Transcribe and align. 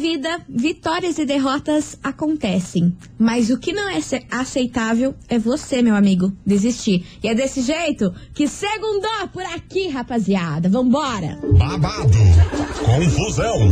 vida, 0.00 0.40
vitórias 0.48 1.18
e 1.18 1.26
derrotas 1.26 1.98
acontecem. 2.02 2.96
Mas 3.18 3.50
o 3.50 3.58
que 3.58 3.72
não 3.72 3.88
é 3.90 4.00
aceitável 4.30 5.14
é 5.28 5.38
você, 5.38 5.82
meu 5.82 5.94
amigo, 5.94 6.32
desistir. 6.44 7.04
E 7.22 7.28
é 7.28 7.34
desse 7.34 7.60
jeito 7.60 8.12
que 8.34 8.48
segundou 8.48 9.28
por 9.30 9.42
aqui, 9.42 9.88
rapaziada. 9.88 10.70
Vambora! 10.70 11.38
Babado, 11.58 12.18
confusão 12.82 13.70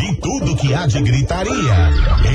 e 0.00 0.16
tudo 0.16 0.56
que 0.56 0.74
há 0.74 0.86
de 0.86 1.00
gritaria. 1.02 1.90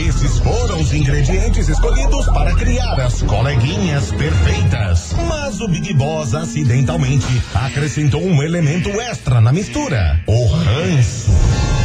Esses 0.07 0.39
foram 0.39 0.79
os 0.79 0.93
ingredientes 0.93 1.67
escolhidos 1.67 2.25
para 2.27 2.55
criar 2.55 2.99
as 3.01 3.21
coleguinhas 3.23 4.11
perfeitas. 4.11 5.13
Mas 5.27 5.59
o 5.59 5.67
Big 5.67 5.93
Boss 5.93 6.33
acidentalmente 6.33 7.27
acrescentou 7.53 8.21
um 8.21 8.41
elemento 8.41 8.89
extra 9.01 9.41
na 9.41 9.51
mistura: 9.51 10.23
o 10.25 10.45
ranço. 10.47 11.84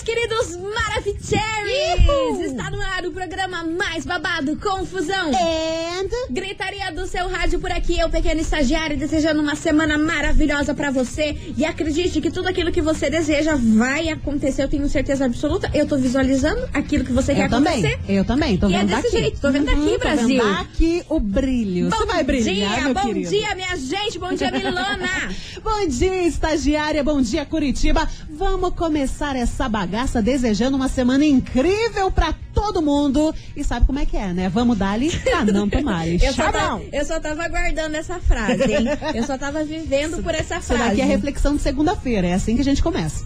meus 0.00 0.02
queridos 0.02 0.56
Maravicheries! 0.56 2.40
Está 2.52 2.70
no 2.70 2.80
ar 2.80 3.04
o 3.04 3.12
programa 3.12 3.64
mais 3.64 4.04
babado, 4.04 4.56
Confusão. 4.56 5.28
And... 5.30 6.08
Gritaria 6.30 6.90
do 6.92 7.06
seu 7.06 7.28
rádio 7.28 7.58
por 7.58 7.70
aqui, 7.70 7.98
eu, 7.98 8.08
pequeno 8.08 8.40
estagiário, 8.40 8.96
desejando 8.96 9.40
uma 9.40 9.54
semana 9.54 9.98
maravilhosa 9.98 10.74
para 10.74 10.90
você. 10.90 11.36
E 11.56 11.64
acredite 11.64 12.20
que 12.20 12.30
tudo 12.30 12.48
aquilo 12.48 12.72
que 12.72 12.80
você 12.80 13.10
deseja 13.10 13.56
vai 13.56 14.08
acontecer, 14.08 14.62
eu 14.62 14.68
tenho 14.68 14.88
certeza 14.88 15.24
absoluta. 15.26 15.70
Eu 15.74 15.86
tô 15.86 15.96
visualizando 15.96 16.68
aquilo 16.72 17.04
que 17.04 17.12
você 17.12 17.32
eu 17.32 17.36
quer 17.36 17.50
também, 17.50 17.84
acontecer. 17.84 18.00
Eu 18.08 18.24
também, 18.24 18.56
tô 18.56 18.68
e 18.68 18.72
vendo 18.72 18.92
é 18.92 18.96
desse 18.96 19.02
daqui. 19.02 19.18
jeito, 19.18 19.40
tô 19.40 19.50
vendo 19.50 19.70
Uhum, 19.70 19.86
aqui, 19.86 19.98
Brasil. 19.98 20.28
vendo 20.28 20.60
aqui 20.60 21.02
o 21.08 21.20
brilho. 21.20 21.90
Bom 21.90 21.96
Você 21.96 22.06
vai 22.06 22.24
brilhar, 22.24 22.74
dia, 22.74 22.84
meu 22.84 22.94
bom 22.94 23.06
querido. 23.06 23.30
dia, 23.30 23.54
minha 23.54 23.76
gente, 23.76 24.18
bom 24.18 24.32
dia, 24.32 24.50
Milona. 24.50 25.08
Bom 25.62 25.86
dia, 25.86 26.26
estagiária. 26.26 27.04
Bom 27.04 27.20
dia, 27.20 27.44
Curitiba. 27.44 28.08
Vamos 28.30 28.74
começar 28.74 29.36
essa 29.36 29.68
bagaça 29.90 30.22
desejando 30.22 30.76
uma 30.76 30.88
semana 30.88 31.24
incrível 31.24 32.12
pra 32.12 32.32
todo 32.60 32.82
mundo. 32.82 33.34
E 33.56 33.64
sabe 33.64 33.86
como 33.86 33.98
é 33.98 34.04
que 34.06 34.16
é, 34.16 34.32
né? 34.32 34.48
Vamos 34.48 34.76
dar-lhe 34.76 35.10
pra 35.18 35.44
não 35.50 35.68
tomar. 35.68 36.06
Eu 36.06 36.18
só, 36.18 36.32
Tchau, 36.42 36.52
tava, 36.52 36.82
eu 36.92 37.04
só 37.04 37.18
tava 37.20 37.42
aguardando 37.44 37.96
essa 37.96 38.20
frase, 38.20 38.62
hein? 38.72 38.86
Eu 39.14 39.24
só 39.24 39.38
tava 39.38 39.64
vivendo 39.64 40.22
por 40.22 40.34
essa 40.34 40.58
Isso 40.58 40.66
frase. 40.74 40.90
daqui 40.90 41.00
é 41.00 41.04
reflexão 41.04 41.56
de 41.56 41.62
segunda-feira. 41.62 42.26
É 42.28 42.34
assim 42.34 42.54
que 42.54 42.60
a 42.60 42.64
gente 42.64 42.82
começa. 42.82 43.24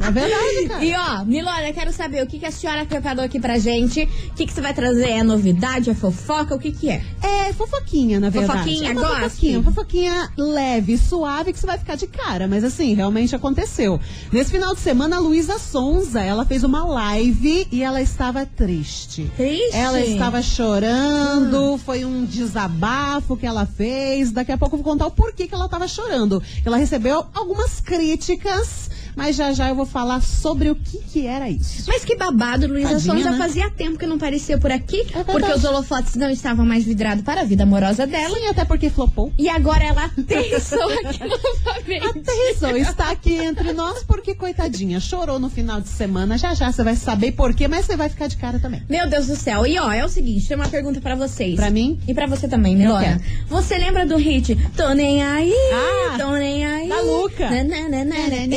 é 0.00 0.10
verdade, 0.10 0.68
cara. 0.68 0.84
E 0.84 0.94
ó, 0.94 1.24
Milona, 1.24 1.72
quero 1.72 1.92
saber 1.92 2.22
o 2.22 2.26
que, 2.26 2.38
que 2.38 2.46
a 2.46 2.50
senhora 2.50 2.84
preparou 2.84 3.24
aqui 3.24 3.38
pra 3.40 3.58
gente. 3.58 4.02
O 4.02 4.34
que, 4.34 4.46
que 4.46 4.52
você 4.52 4.60
vai 4.60 4.74
trazer? 4.74 5.10
É 5.10 5.22
novidade? 5.22 5.90
É 5.90 5.94
fofoca? 5.94 6.54
O 6.54 6.58
que, 6.58 6.72
que 6.72 6.90
é? 6.90 7.02
É 7.22 7.52
fofoquinha, 7.52 8.18
na 8.20 8.30
verdade. 8.30 8.58
Fofoquinha, 8.58 8.90
é 8.90 8.92
uma 8.92 9.00
gosto. 9.00 9.20
fofoquinha, 9.22 9.62
fofoquinha 9.62 10.28
leve, 10.36 10.98
suave, 10.98 11.52
que 11.52 11.58
você 11.60 11.66
vai 11.66 11.78
ficar 11.78 11.94
de 11.94 12.06
cara. 12.06 12.48
Mas 12.48 12.64
assim, 12.64 12.94
realmente 12.94 13.34
aconteceu. 13.34 14.00
Nesse 14.32 14.50
final 14.50 14.74
de 14.74 14.80
semana, 14.80 15.16
a 15.16 15.20
Luísa 15.20 15.58
Sonza, 15.58 16.20
ela 16.20 16.44
fez 16.44 16.64
uma 16.64 16.84
live 16.84 17.66
e 17.70 17.82
ela 17.82 18.00
estava 18.02 18.44
triste. 18.56 19.30
Triste? 19.36 19.76
Ela 19.76 20.00
estava 20.00 20.40
chorando, 20.40 21.78
foi 21.78 22.04
um 22.04 22.24
desabafo 22.24 23.36
que 23.36 23.46
ela 23.46 23.66
fez. 23.66 24.32
Daqui 24.32 24.50
a 24.50 24.58
pouco 24.58 24.76
eu 24.76 24.82
vou 24.82 24.92
contar 24.92 25.06
o 25.06 25.10
porquê 25.10 25.46
que 25.46 25.54
ela 25.54 25.66
estava 25.66 25.86
chorando. 25.86 26.42
Ela 26.64 26.78
recebeu 26.78 27.26
algumas 27.34 27.80
críticas, 27.80 28.90
mas 29.14 29.36
já 29.36 29.52
já 29.52 29.68
eu 29.68 29.74
vou 29.74 29.86
falar 29.86 30.22
sobre 30.22 30.70
o 30.70 30.74
que 30.74 30.98
que 30.98 31.26
era 31.26 31.48
isso. 31.50 31.84
Mas 31.86 32.04
que 32.04 32.16
babado, 32.16 32.66
Luísa 32.66 32.98
Sonza 32.98 33.30
né? 33.30 33.38
fazia 33.38 33.70
tempo 33.70 33.98
que 33.98 34.06
não 34.06 34.18
parecia 34.18 34.58
por 34.58 34.70
aqui, 34.70 35.04
verdade. 35.04 35.24
porque 35.32 35.52
os 35.52 35.64
holofotes 35.64 36.14
não 36.14 36.30
estavam 36.30 36.64
mais 36.64 36.84
vidrados 36.84 37.22
para 37.22 37.42
a 37.42 37.44
vida 37.44 37.64
amorosa 37.64 38.06
dela. 38.06 38.36
Sim, 38.36 38.46
até 38.46 38.64
porque 38.64 38.88
flopou. 38.88 39.32
E 39.38 39.48
agora 39.48 39.84
ela 39.84 40.04
aterrissou 40.04 40.90
aqui 41.04 41.20
novamente. 41.64 42.06
Aterrissou, 42.06 42.76
está 42.76 43.10
aqui 43.10 43.34
entre 43.34 43.72
nós 43.72 44.02
porque, 44.02 44.34
coitadinha, 44.34 44.98
chorou 44.98 45.38
no 45.38 45.50
final 45.50 45.80
de 45.80 45.88
semana. 45.88 46.38
Já 46.38 46.54
já 46.54 46.72
você 46.72 46.82
vai 46.82 46.96
saber 46.96 47.32
por 47.32 47.52
quê, 47.54 47.68
mas 47.68 47.84
você 47.84 47.96
vai 47.96 48.08
ficar 48.08 48.28
de 48.28 48.36
cara 48.36 48.45
também. 48.60 48.82
Meu 48.88 49.08
Deus 49.08 49.26
do 49.26 49.36
céu. 49.36 49.66
E 49.66 49.78
ó, 49.78 49.90
é 49.92 50.04
o 50.04 50.08
seguinte, 50.08 50.46
tem 50.48 50.56
uma 50.56 50.68
pergunta 50.68 51.00
pra 51.00 51.14
vocês. 51.14 51.56
Pra 51.56 51.70
mim? 51.70 51.98
E 52.06 52.14
pra 52.14 52.26
você 52.26 52.46
também, 52.48 52.76
Milona. 52.76 53.00
quero. 53.04 53.20
Você 53.48 53.76
lembra 53.78 54.06
do 54.06 54.16
hit 54.16 54.56
Tô 54.76 54.92
nem 54.94 55.22
aí, 55.22 55.52
Ah, 55.72 56.18
tô 56.18 56.32
nem 56.32 56.64
aí. 56.64 56.88
da 56.88 57.00
Luca. 57.00 57.48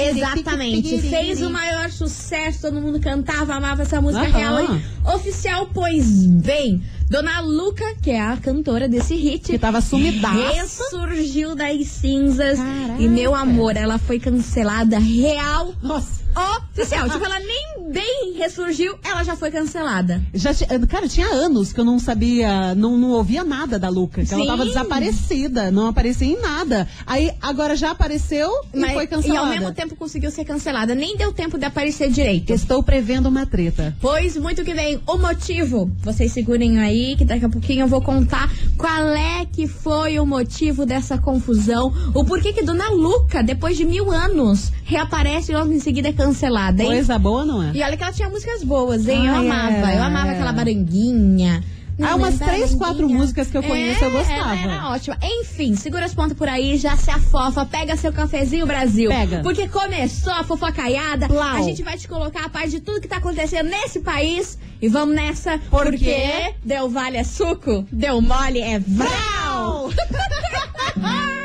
Exatamente. 0.10 0.98
Fez 1.02 1.42
o 1.42 1.50
maior 1.50 1.90
sucesso, 1.90 2.62
todo 2.62 2.80
mundo 2.82 3.00
cantava, 3.00 3.54
amava 3.54 3.82
essa 3.84 4.02
música 4.02 4.26
Aham. 4.28 4.38
real 4.38 4.64
e 5.06 5.10
oficial. 5.16 5.70
Pois 5.74 6.26
bem, 6.26 6.82
Dona 7.10 7.40
Luca, 7.42 7.84
que 8.02 8.12
é 8.12 8.22
a 8.22 8.38
cantora 8.38 8.88
desse 8.88 9.16
hit, 9.16 9.52
Que 9.52 9.58
tava 9.60 9.82
sumidaça. 9.82 10.52
ressurgiu 10.54 11.56
das 11.56 11.88
cinzas. 11.88 12.58
Caraca. 12.60 13.02
E 13.02 13.08
meu 13.08 13.34
amor, 13.36 13.76
ela 13.76 13.98
foi 13.98 14.20
cancelada 14.20 15.00
real 15.00 15.74
Nossa, 15.82 16.22
oficial. 16.36 17.10
tipo, 17.10 17.26
ela 17.26 17.40
nem 17.40 17.92
bem 17.92 18.34
ressurgiu, 18.38 18.98
ela 19.04 19.24
já 19.24 19.36
foi 19.36 19.52
cancelada. 19.52 20.22
já 20.34 20.54
ti- 20.54 20.66
cara, 20.88 21.08
tinha 21.08 21.28
anos 21.28 21.74
que 21.74 21.80
eu 21.80 21.86
não 21.86 22.00
sabia, 22.00 22.74
não, 22.76 22.98
não 22.98 23.12
ouvia 23.12 23.44
nada 23.44 23.78
da 23.80 23.90
Luca. 23.90 24.22
Ela 24.32 24.46
tava 24.46 24.66
desaparecida, 24.66 25.72
não 25.72 25.88
aparecia 25.88 26.28
em 26.28 26.40
nada. 26.42 26.88
Aí 27.06 27.32
agora 27.42 27.76
já 27.76 27.92
apareceu 27.92 28.50
e 28.74 28.80
Mas- 28.80 28.94
foi 28.94 29.04
e 29.04 29.08
cancelada. 29.08 29.40
ao 29.42 29.48
mesmo 29.48 29.72
tempo 29.74 29.96
conseguiu 29.96 30.32
ser 30.32 30.46
cancelada. 30.46 30.94
Nem 30.96 31.18
deu 31.18 31.32
tempo 31.34 31.58
de 31.58 31.66
aparecer 31.66 32.10
direito. 32.12 32.52
Estou 32.52 32.84
prevendo 32.84 33.28
uma 33.28 33.46
treta. 33.46 33.96
Pois 34.02 34.36
muito 34.38 34.64
que 34.64 34.74
vem 34.74 35.00
o 35.08 35.18
motivo. 35.18 35.92
Vocês 36.02 36.32
segurem 36.32 36.80
aí 36.80 37.16
que 37.18 37.26
daqui 37.26 37.46
a 37.46 37.50
pouquinho 37.50 37.82
eu 37.82 37.88
vou 37.88 38.02
contar 38.02 38.52
qual 38.78 39.08
é 39.10 39.46
que 39.46 39.68
foi 39.68 40.20
o 40.20 40.26
motivo 40.26 40.86
dessa 40.86 41.18
confusão. 41.18 41.94
O 42.14 42.24
porquê 42.24 42.54
que 42.54 42.64
Dona 42.64 42.90
Luca, 42.90 43.42
depois 43.44 43.76
de 43.78 43.86
mil 43.86 44.12
anos, 44.12 44.72
reaparece 44.84 45.52
e 45.52 45.56
logo 45.56 45.72
em 45.72 45.80
seguida 45.80 46.12
cancelada, 46.20 46.84
hein? 46.84 46.90
Coisa 46.90 47.18
boa, 47.18 47.46
não 47.46 47.64
é? 47.64 47.72
E 47.74 47.82
olha 47.82 47.96
que 47.96 48.04
ela 48.04 48.12
tinha 48.14 48.30
músicas 48.30 48.64
boas, 48.64 49.08
hein? 49.08 49.26
eu 49.26 49.34
Ai, 49.34 49.48
amava. 49.48 49.72
era, 49.72 49.96
eu 49.96 50.04
amava 50.04 50.28
era. 50.28 50.36
aquela 50.36 50.52
baranguinha. 50.52 51.64
Ah, 52.02 52.16
umas 52.16 52.38
três, 52.38 52.74
quatro 52.76 53.10
músicas 53.10 53.50
que 53.50 53.58
eu 53.58 53.64
conheço, 53.64 54.02
eu 54.06 54.12
gostava. 54.12 54.56
Ela 54.56 54.74
era 54.74 54.90
ótima. 54.90 55.18
Enfim, 55.22 55.76
segura 55.76 56.06
as 56.06 56.14
pontas 56.14 56.38
por 56.38 56.48
aí, 56.48 56.78
já 56.78 56.96
se 56.96 57.12
afofa, 57.12 57.66
pega 57.66 57.98
seu 57.98 58.14
cafezinho, 58.14 58.66
Brasil. 58.66 59.10
Pega. 59.10 59.42
Porque 59.42 59.68
começou 59.68 60.32
a 60.32 60.44
fofocaiada. 60.46 61.28
Plau. 61.28 61.58
A 61.58 61.62
gente 61.62 61.84
vai 61.84 61.98
te 61.98 62.08
colocar 62.08 62.46
a 62.46 62.50
parte 62.50 62.70
de 62.72 62.80
tudo 62.80 63.02
que 63.02 63.08
tá 63.08 63.18
acontecendo 63.18 63.70
nesse 63.70 64.00
país. 64.00 64.58
E 64.82 64.88
vamos 64.88 65.14
nessa, 65.14 65.60
Por 65.70 65.84
porque 65.88 65.98
quê? 65.98 66.54
deu 66.64 66.90
vale 66.90 67.18
é 67.18 67.24
suco, 67.26 67.86
deu 67.92 68.22
mole 68.22 68.62
é 68.62 68.80
vral. 68.80 69.90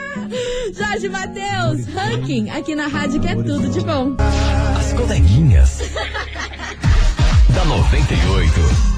Jorge 0.77 1.09
Matheus, 1.09 1.87
ranking 1.87 2.51
aqui 2.51 2.75
na 2.75 2.87
rádio 2.87 3.21
que 3.21 3.29
é 3.29 3.35
tudo 3.35 3.69
de 3.69 3.81
bom. 3.81 4.17
As 4.79 4.93
coleguinhas. 4.93 5.79
da 7.55 7.65
98. 7.65 8.95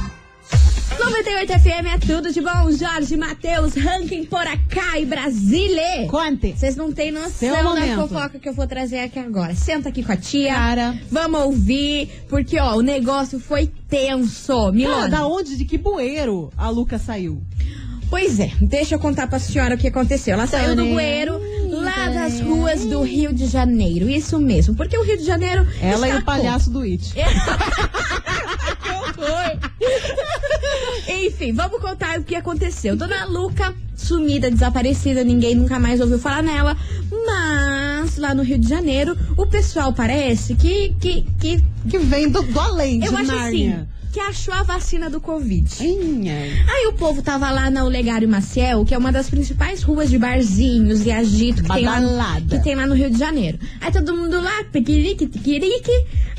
98 0.99 1.53
FM 1.61 1.87
é 1.95 1.99
tudo 1.99 2.33
de 2.33 2.41
bom. 2.41 2.71
Jorge 2.73 3.17
Matheus, 3.17 3.75
ranking 3.75 4.25
por 4.25 4.47
acá 4.47 4.99
e 4.99 5.05
Brasília. 5.07 6.07
Conte. 6.09 6.55
Vocês 6.57 6.75
não 6.75 6.91
têm 6.91 7.13
noção 7.13 7.75
da 7.75 7.95
fofoca 7.95 8.39
que 8.39 8.49
eu 8.49 8.55
vou 8.55 8.67
trazer 8.67 9.01
aqui 9.01 9.19
agora. 9.19 9.55
Senta 9.55 9.91
aqui 9.91 10.03
com 10.03 10.13
a 10.13 10.17
tia. 10.17 10.55
Cara. 10.55 10.99
Vamos 11.11 11.41
ouvir, 11.43 12.25
porque 12.29 12.59
ó, 12.59 12.77
o 12.77 12.83
negócio 12.83 13.39
foi 13.39 13.71
tenso. 13.89 14.57
Cara, 14.57 14.73
Milona. 14.73 15.09
da 15.09 15.27
onde, 15.27 15.57
de 15.57 15.65
que 15.65 15.79
bueiro 15.79 16.51
a 16.57 16.69
Luca 16.71 16.99
saiu? 16.99 17.43
Pois 18.09 18.39
é, 18.39 18.53
deixa 18.61 18.95
eu 18.95 18.99
contar 18.99 19.27
pra 19.27 19.39
senhora 19.39 19.75
o 19.75 19.79
que 19.79 19.89
aconteceu. 19.89 20.35
Ela 20.35 20.47
saiu 20.47 20.77
do 20.77 20.85
bueiro 20.87 21.41
lá 21.71 22.09
das 22.09 22.41
ruas 22.41 22.85
do 22.87 23.03
Rio 23.03 23.33
de 23.33 23.47
Janeiro. 23.47 24.09
Isso 24.09 24.39
mesmo, 24.39 24.75
porque 24.75 24.97
o 24.97 25.03
Rio 25.03 25.17
de 25.17 25.25
Janeiro. 25.25 25.67
Ela 25.81 26.09
e 26.09 26.17
o 26.17 26.25
palhaço 26.25 26.71
do 26.71 26.81
It. 26.83 27.13
Enfim, 31.09 31.53
vamos 31.53 31.81
contar 31.81 32.19
o 32.19 32.25
que 32.25 32.35
aconteceu. 32.35 32.97
Dona 32.97 33.25
Luca, 33.27 33.75
sumida, 33.95 34.51
desaparecida, 34.51 35.23
ninguém 35.25 35.55
nunca 35.55 35.79
mais 35.79 36.01
ouviu 36.01 36.19
falar 36.19 36.43
nela. 36.43 36.77
Mas 37.27 38.17
lá 38.17 38.35
no 38.35 38.43
Rio 38.43 38.59
de 38.59 38.69
Janeiro, 38.69 39.17
o 39.37 39.47
pessoal 39.47 39.93
parece 39.93 40.55
que. 40.55 40.95
que, 41.01 41.25
que 41.39 41.63
Que 41.89 41.99
vem 41.99 42.31
do, 42.31 42.43
do 42.43 42.61
além, 42.61 43.05
eu 43.05 43.17
acho 43.17 43.27
Nárnia. 43.27 43.75
assim, 43.75 43.89
que 44.17 44.21
achou 44.21 44.55
a 44.55 44.63
vacina 44.63 45.11
do 45.11 45.21
Covid. 45.21 45.85
Inha. 45.87 46.33
Aí 46.67 46.87
o 46.87 46.95
povo 46.95 47.21
tava 47.21 47.51
lá 47.51 47.69
na 47.69 47.85
Olegário 47.85 48.27
Maciel, 48.27 48.83
que 48.83 48.95
é 48.95 48.99
uma 48.99 49.13
das 49.13 49.29
principais 49.29 49.83
ruas 49.83 50.09
de 50.09 50.19
barzinhos 50.19 51.05
e 51.05 51.11
agito 51.13 51.63
que 51.63 51.69
tem, 51.71 51.85
lá, 51.85 52.41
que 52.41 52.59
tem 52.61 52.75
lá 52.75 52.87
no 52.87 52.95
Rio 52.95 53.11
de 53.11 53.19
Janeiro. 53.19 53.59
Aí 53.79 53.93
todo 53.93 54.17
mundo 54.17 54.41
lá, 54.41 54.65
piquirique, 54.73 55.27
tiquirique. 55.27 55.91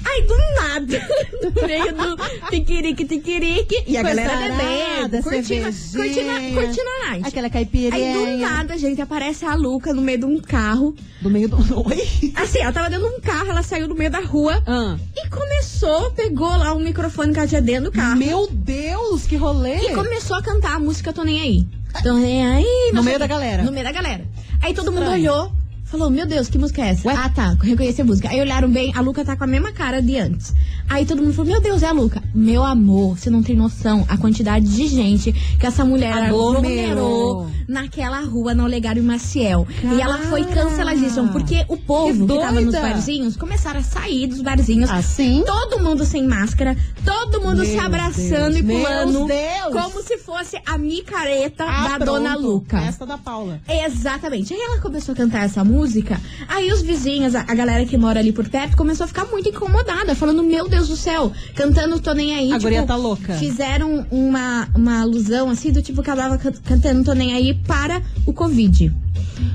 Aí 0.05 0.21
do 0.25 0.37
nada, 0.61 1.07
meio 1.67 1.93
do 1.93 2.49
piquirique, 2.49 3.05
tiquirique. 3.05 3.83
E 3.85 3.97
a 3.97 4.03
galera 4.03 4.31
bebendo, 4.37 5.23
curtindo, 5.23 5.65
curtindo, 5.65 6.53
curtindo 6.53 6.89
a 7.03 7.09
night. 7.09 7.27
Aquela 7.27 7.45
Aí 7.47 7.49
do 7.49 7.53
caipirinha. 7.53 8.37
nada, 8.49 8.77
gente, 8.77 9.01
aparece 9.01 9.45
a 9.45 9.53
Luca 9.53 9.93
no 9.93 10.01
meio 10.01 10.19
de 10.19 10.25
um 10.25 10.39
carro. 10.39 10.95
Do 11.21 11.29
meio 11.29 11.49
do. 11.49 11.57
Oi? 11.87 12.31
Assim, 12.35 12.59
ela 12.59 12.71
tava 12.71 12.89
dentro 12.89 13.07
de 13.07 13.15
um 13.15 13.19
carro, 13.19 13.49
ela 13.49 13.61
saiu 13.63 13.87
no 13.87 13.95
meio 13.95 14.09
da 14.09 14.19
rua 14.21 14.63
Ah. 14.65 14.97
e 15.15 15.27
começou, 15.29 16.11
pegou 16.11 16.55
lá 16.55 16.73
um 16.73 16.79
microfone 16.79 17.33
que 17.33 17.39
ela 17.39 17.47
tinha 17.47 17.61
dentro 17.67 17.91
do 17.91 17.91
carro. 17.91 18.17
Meu 18.17 18.47
Deus, 18.49 19.27
que 19.27 19.35
rolê! 19.35 19.75
E 19.75 19.93
começou 19.93 20.37
a 20.37 20.41
cantar 20.41 20.77
a 20.77 20.79
música 20.79 21.11
Tô 21.11 21.23
Nem 21.23 21.41
Aí. 21.41 21.67
Tô 22.01 22.13
Nem 22.13 22.47
Aí. 22.47 22.91
No 22.93 23.03
meio 23.03 23.19
da 23.19 23.27
galera. 23.27 23.61
No 23.61 23.73
meio 23.73 23.83
da 23.83 23.91
galera. 23.91 24.25
Aí 24.61 24.73
todo 24.73 24.89
mundo 24.89 25.03
Estranho. 25.03 25.31
olhou, 25.31 25.51
falou, 25.83 26.09
meu 26.09 26.25
Deus, 26.25 26.47
que 26.47 26.57
música 26.57 26.81
é 26.81 26.89
essa? 26.91 27.11
Ah, 27.11 27.29
tá, 27.29 27.57
reconheci 27.61 28.01
a 28.01 28.05
música. 28.05 28.29
Aí 28.29 28.39
olharam 28.39 28.71
bem, 28.71 28.93
a 28.95 29.01
Luca 29.01 29.25
tá 29.25 29.35
com 29.35 29.43
a 29.43 29.47
mesma 29.47 29.73
cara 29.73 30.01
de 30.01 30.17
antes. 30.17 30.53
Aí 30.89 31.05
todo 31.05 31.21
mundo 31.21 31.33
falou, 31.33 31.51
meu 31.51 31.61
Deus, 31.61 31.83
é 31.83 31.87
a 31.87 31.91
Luca. 31.91 32.23
Meu 32.33 32.63
amor, 32.63 33.17
você 33.17 33.29
não 33.29 33.43
tem 33.43 33.55
noção 33.55 34.05
a 34.07 34.17
quantidade 34.17 34.65
de 34.65 34.87
gente 34.87 35.33
que 35.59 35.65
essa 35.65 35.83
mulher 35.83 36.13
Aglomerou. 36.13 37.47
naquela 37.67 38.21
rua 38.21 38.53
no 38.53 38.63
Olegário 38.63 39.03
Maciel. 39.03 39.67
E 39.95 40.01
ela 40.01 40.17
foi 40.19 40.43
Cara. 40.45 40.63
canceladíssima, 40.63 41.27
porque 41.29 41.65
o 41.67 41.75
povo 41.77 42.25
Que 42.27 42.33
que, 42.33 42.39
tava 42.39 42.61
nos 42.61 42.73
barzinhos 42.73 43.35
começaram 43.35 43.79
a 43.79 43.83
sair 43.83 44.27
dos 44.27 44.41
barzinhos. 44.41 44.89
Assim? 44.89 45.43
Todo 45.45 45.79
mundo 45.83 46.05
sem 46.05 46.25
máscara, 46.25 46.75
todo 47.03 47.41
mundo 47.41 47.63
se 47.65 47.71
Meu 47.75 47.85
abraçando 47.85 48.53
Deus, 48.53 48.55
e 48.57 48.63
meu 48.63 48.77
pulando. 48.79 49.27
Deus. 49.27 49.73
Como 49.73 50.01
se 50.01 50.17
fosse 50.17 50.57
a 50.65 50.77
micareta 50.77 51.65
Ah, 51.67 51.97
da 51.97 52.05
Dona 52.05 52.31
pronto. 52.31 52.47
Luca. 52.47 52.77
Esta 52.79 53.05
da 53.05 53.17
Paula. 53.17 53.59
Exatamente. 53.67 54.53
Aí 54.53 54.59
ela 54.61 54.79
começou 54.79 55.13
a 55.13 55.15
cantar 55.15 55.43
essa 55.43 55.63
música. 55.63 56.19
Aí 56.47 56.71
os 56.71 56.81
vizinhos, 56.81 57.35
a, 57.35 57.41
a 57.41 57.53
galera 57.55 57.85
que 57.85 57.97
mora 57.97 58.19
ali 58.19 58.31
por 58.31 58.47
perto, 58.47 58.77
começou 58.77 59.03
a 59.03 59.07
ficar 59.07 59.25
muito 59.25 59.49
incomodada, 59.49 60.15
falando: 60.15 60.43
Meu 60.43 60.67
Deus 60.69 60.76
do 60.85 60.95
céu, 60.95 61.31
cantando 61.55 61.99
Tô 61.99 62.13
Nem 62.13 62.35
Aí. 62.35 62.43
tipo, 62.45 62.55
A 62.55 62.59
guria 62.59 62.83
tá 62.85 62.95
louca. 62.95 63.33
Fizeram 63.35 64.05
uma, 64.11 64.67
uma 64.75 65.01
alusão 65.01 65.49
assim 65.49 65.71
do 65.71 65.81
tipo 65.81 66.03
que 66.03 66.09
ela 66.09 66.23
tava 66.23 66.37
can- 66.37 66.53
cantando 66.63 67.03
Tô 67.03 67.13
Nem 67.13 67.33
Aí 67.33 67.53
para 67.53 68.01
o 68.25 68.33
Covid. 68.33 68.93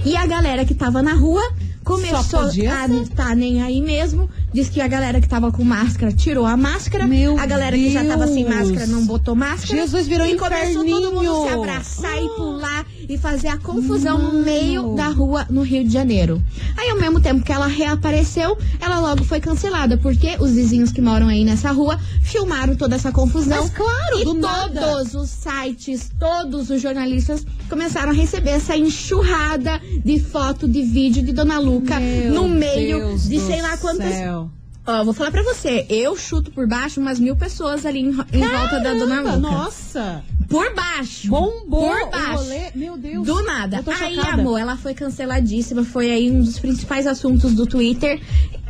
E 0.04 0.16
a 0.16 0.26
galera 0.26 0.64
que 0.64 0.74
tava 0.74 1.02
na 1.02 1.12
rua 1.14 1.42
começou 1.84 2.40
a 2.40 2.50
ser. 2.50 3.08
tá 3.14 3.34
nem 3.34 3.62
aí 3.62 3.80
mesmo. 3.80 4.28
Diz 4.52 4.68
que 4.68 4.80
a 4.80 4.88
galera 4.88 5.20
que 5.20 5.28
tava 5.28 5.50
com 5.50 5.64
máscara 5.64 6.12
tirou 6.12 6.46
a 6.46 6.56
máscara. 6.56 7.06
Meu 7.06 7.38
a 7.38 7.46
galera 7.46 7.76
que 7.76 7.90
já 7.90 8.04
tava 8.04 8.26
sem 8.26 8.44
Deus. 8.44 8.54
máscara 8.54 8.86
não 8.86 9.06
botou 9.06 9.34
máscara. 9.34 9.80
Jesus 9.80 10.06
virou 10.06 10.26
e 10.26 10.36
começou 10.36 10.84
todo 10.84 11.12
mundo 11.12 11.24
inferninho. 11.24 11.48
se 11.48 11.54
abraçar 11.54 12.22
e 12.22 12.28
pular 12.28 12.86
e 13.08 13.18
fazer 13.18 13.48
a 13.48 13.56
confusão 13.56 14.18
no 14.18 14.42
meio 14.42 14.94
da 14.94 15.08
rua 15.08 15.46
no 15.50 15.62
Rio 15.62 15.84
de 15.84 15.92
Janeiro. 15.92 16.42
Aí, 16.76 16.90
ao 16.90 16.98
mesmo 16.98 17.20
tempo 17.20 17.44
que 17.44 17.52
ela 17.52 17.66
reapareceu, 17.66 18.56
ela 18.80 19.00
logo 19.00 19.24
foi 19.24 19.40
cancelada, 19.40 19.96
porque 19.98 20.36
os 20.38 20.52
vizinhos 20.52 20.92
que 20.92 21.00
moram 21.00 21.28
aí 21.28 21.44
nessa 21.44 21.72
rua 21.72 21.98
filmaram 22.22 22.76
toda 22.76 22.96
essa 22.96 23.10
confusão. 23.10 23.62
Mas 23.62 23.70
claro, 23.70 24.20
e 24.20 24.24
do 24.24 24.34
todos 24.34 24.42
nada. 24.42 25.18
os 25.18 25.30
sites, 25.30 26.10
todos 26.18 26.70
os 26.70 26.80
jornalistas 26.80 27.44
começaram 27.68 28.10
a 28.10 28.14
receber 28.14 28.50
essa 28.50 28.76
enxurrada 28.76 29.80
de 30.04 30.20
foto, 30.20 30.68
de 30.68 30.82
vídeo 30.82 31.22
de 31.22 31.32
Dona 31.32 31.58
Luca 31.82 32.00
Meu 32.00 32.32
no 32.34 32.48
meio 32.48 32.98
Deus 32.98 33.28
de 33.28 33.38
sei 33.40 33.60
lá 33.62 33.76
quantas. 33.76 34.14
céu. 34.14 34.50
Ó, 34.84 35.04
vou 35.04 35.14
falar 35.14 35.30
pra 35.30 35.42
você, 35.44 35.86
eu 35.88 36.16
chuto 36.16 36.50
por 36.50 36.66
baixo 36.66 37.00
umas 37.00 37.20
mil 37.20 37.36
pessoas 37.36 37.86
ali 37.86 38.00
em, 38.00 38.08
em 38.32 38.48
volta 38.48 38.80
da 38.80 38.94
Dona 38.94 39.20
Luca. 39.20 39.36
Nossa! 39.36 40.24
Por 40.48 40.74
baixo. 40.74 41.28
Bombou 41.28 41.88
Por 41.88 42.02
o 42.02 42.10
baixo. 42.10 42.34
rolê. 42.34 42.70
Meu 42.74 42.98
Deus. 42.98 43.24
Do 43.26 43.42
nada. 43.44 43.82
Aí, 44.00 44.16
chocada. 44.16 44.42
amor, 44.42 44.58
ela 44.58 44.76
foi 44.76 44.92
canceladíssima. 44.92 45.84
Foi 45.84 46.10
aí 46.10 46.30
um 46.30 46.40
dos 46.42 46.58
principais 46.58 47.06
assuntos 47.06 47.54
do 47.54 47.64
Twitter. 47.64 48.20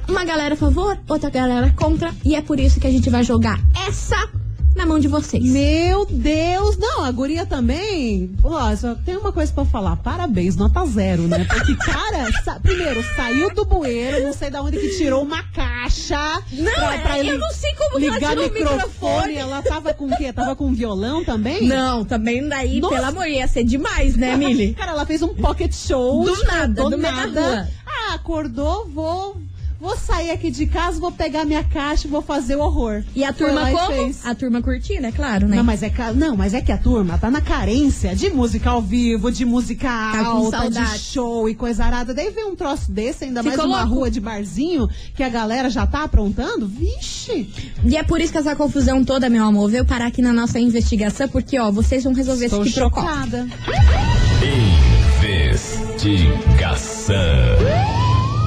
Uma 0.09 0.25
galera 0.25 0.55
a 0.55 0.56
favor, 0.56 0.99
outra 1.09 1.31
galera 1.31 1.73
contra. 1.75 2.14
E 2.25 2.35
é 2.37 2.43
por 2.43 2.61
isso 2.61 2.79
que 2.79 2.87
a 2.87 2.91
gente 2.91 3.09
vai 3.11 3.25
jogar 3.25 3.59
essa 3.88 4.17
na 4.74 4.86
mão 4.86 4.98
de 4.98 5.08
vocês. 5.08 5.44
Meu 5.44 6.06
Deus! 6.06 6.76
Não, 6.78 7.04
a 7.04 7.10
guria 7.10 7.44
também. 7.46 8.34
Ó, 8.42 8.74
só 8.76 8.94
tem 8.94 9.16
uma 9.16 9.32
coisa 9.32 9.52
pra 9.52 9.62
eu 9.62 9.66
falar. 9.66 9.96
Parabéns, 9.96 10.56
nota 10.56 10.84
zero, 10.86 11.22
né? 11.28 11.44
Porque, 11.44 11.74
cara, 11.76 12.30
sa- 12.42 12.58
primeiro, 12.60 13.02
saiu 13.14 13.54
do 13.54 13.64
bueiro, 13.64 14.24
não 14.24 14.32
sei 14.32 14.50
da 14.50 14.62
onde 14.62 14.78
que 14.78 14.96
tirou 14.96 15.22
uma 15.22 15.42
caixa. 15.42 16.42
Não, 16.52 16.72
pra, 16.72 16.94
é, 16.94 16.98
pra 16.98 17.19
eu 17.19 17.38
não 17.38 17.50
sei 17.50 17.74
como 17.74 17.98
que 17.98 18.06
ela 18.06 18.14
ligar 18.16 18.30
tirou 18.30 18.46
o 18.48 18.52
microfone. 18.52 18.76
microfone. 18.82 19.36
Ela 19.36 19.62
tava 19.62 19.94
com 19.94 20.06
o 20.06 20.16
quê? 20.16 20.32
Tava 20.32 20.56
com 20.56 20.72
violão 20.72 21.25
também? 21.25 21.66
Não, 21.66 22.04
também 22.04 22.46
daí, 22.48 22.80
Nossa. 22.80 22.94
pelo 22.94 23.06
amor, 23.08 23.26
ia 23.28 23.46
ser 23.46 23.64
demais, 23.64 24.16
né, 24.16 24.36
Mili? 24.36 24.75
Cara, 24.75 24.92
ela 24.92 25.04
fez 25.06 25.22
um 25.22 25.34
pocket 25.34 25.72
show. 25.75 26.25
Do 26.25 26.44
nada, 26.44 26.88
do 26.88 26.96
nada. 26.96 27.40
rua. 27.40 27.68
Ah, 27.86 28.14
acordou, 28.14 28.88
vou. 28.88 29.36
Vou 29.82 29.96
sair 29.96 30.31
aqui 30.31 30.49
de 30.49 30.64
casa, 30.64 31.00
vou 31.00 31.11
pegar 31.11 31.44
minha 31.44 31.64
caixa 31.64 32.06
e 32.06 32.11
vou 32.11 32.23
fazer 32.23 32.55
o 32.55 32.61
horror. 32.61 33.02
E 33.17 33.25
a 33.25 33.32
turma 33.32 33.69
como? 33.69 33.87
fez. 33.88 34.25
A 34.25 34.32
turma 34.32 34.62
curtindo, 34.62 35.05
é 35.08 35.11
claro, 35.11 35.49
né? 35.49 35.56
Não, 35.56 35.64
mas 35.64 35.82
é, 35.82 35.93
não, 36.14 36.37
mas 36.37 36.55
é 36.55 36.61
que 36.61 36.70
a 36.70 36.79
turma 36.79 37.19
tá 37.19 37.32
na 37.32 37.40
carência 37.40 38.14
de 38.14 38.31
música 38.31 38.70
ao 38.70 38.81
vivo, 38.81 39.32
de 39.32 39.44
música 39.44 39.88
Tá 39.88 40.25
alta, 40.25 40.69
de 40.69 40.75
saudade. 40.76 40.99
show 41.00 41.49
e 41.49 41.56
coisa 41.56 41.84
arada. 41.84 42.14
Daí 42.14 42.31
vem 42.31 42.44
um 42.46 42.55
troço 42.55 42.93
desse, 42.93 43.25
ainda 43.25 43.43
Ficou 43.43 43.58
mais 43.58 43.69
uma 43.69 43.81
louco. 43.82 43.94
rua 43.96 44.08
de 44.08 44.20
barzinho, 44.20 44.88
que 45.17 45.23
a 45.25 45.29
galera 45.29 45.69
já 45.69 45.85
tá 45.85 46.05
aprontando. 46.05 46.69
Vixe! 46.69 47.50
E 47.85 47.96
é 47.96 48.05
por 48.05 48.20
isso 48.20 48.31
que 48.31 48.38
essa 48.38 48.55
confusão 48.55 49.05
toda, 49.05 49.28
meu 49.28 49.44
amor, 49.44 49.69
veio 49.69 49.85
parar 49.85 50.06
aqui 50.06 50.23
na 50.23 50.32
nossa 50.32 50.61
investigação, 50.61 51.28
porque, 51.28 51.58
ó, 51.58 51.73
vocês 51.73 52.05
vão 52.05 52.12
resolver 52.12 52.44
Estou 52.44 52.62
esse 52.64 52.75
chocada. 52.75 53.49
Investigação. 55.19 57.17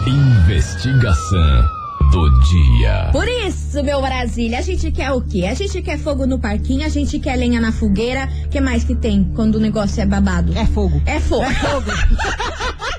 Investigação 0.07 1.69
do 2.11 2.29
dia. 2.41 3.09
Por 3.11 3.27
isso, 3.27 3.83
meu 3.83 3.99
Brasília, 3.99 4.59
a 4.59 4.61
gente 4.61 4.91
quer 4.91 5.11
o 5.11 5.19
quê? 5.19 5.45
A 5.45 5.55
gente 5.55 5.81
quer 5.81 5.97
fogo 5.97 6.27
no 6.27 6.37
parquinho, 6.37 6.85
a 6.85 6.89
gente 6.89 7.17
quer 7.17 7.35
lenha 7.35 7.59
na 7.59 7.71
fogueira. 7.71 8.29
O 8.45 8.49
que 8.49 8.61
mais 8.61 8.83
que 8.83 8.93
tem 8.93 9.23
quando 9.35 9.55
o 9.55 9.59
negócio 9.59 9.99
é 9.99 10.05
babado? 10.05 10.55
É 10.55 10.65
fogo. 10.67 11.01
É 11.07 11.19
fogo. 11.19 11.43
É 11.43 11.53
fogo. 11.53 11.91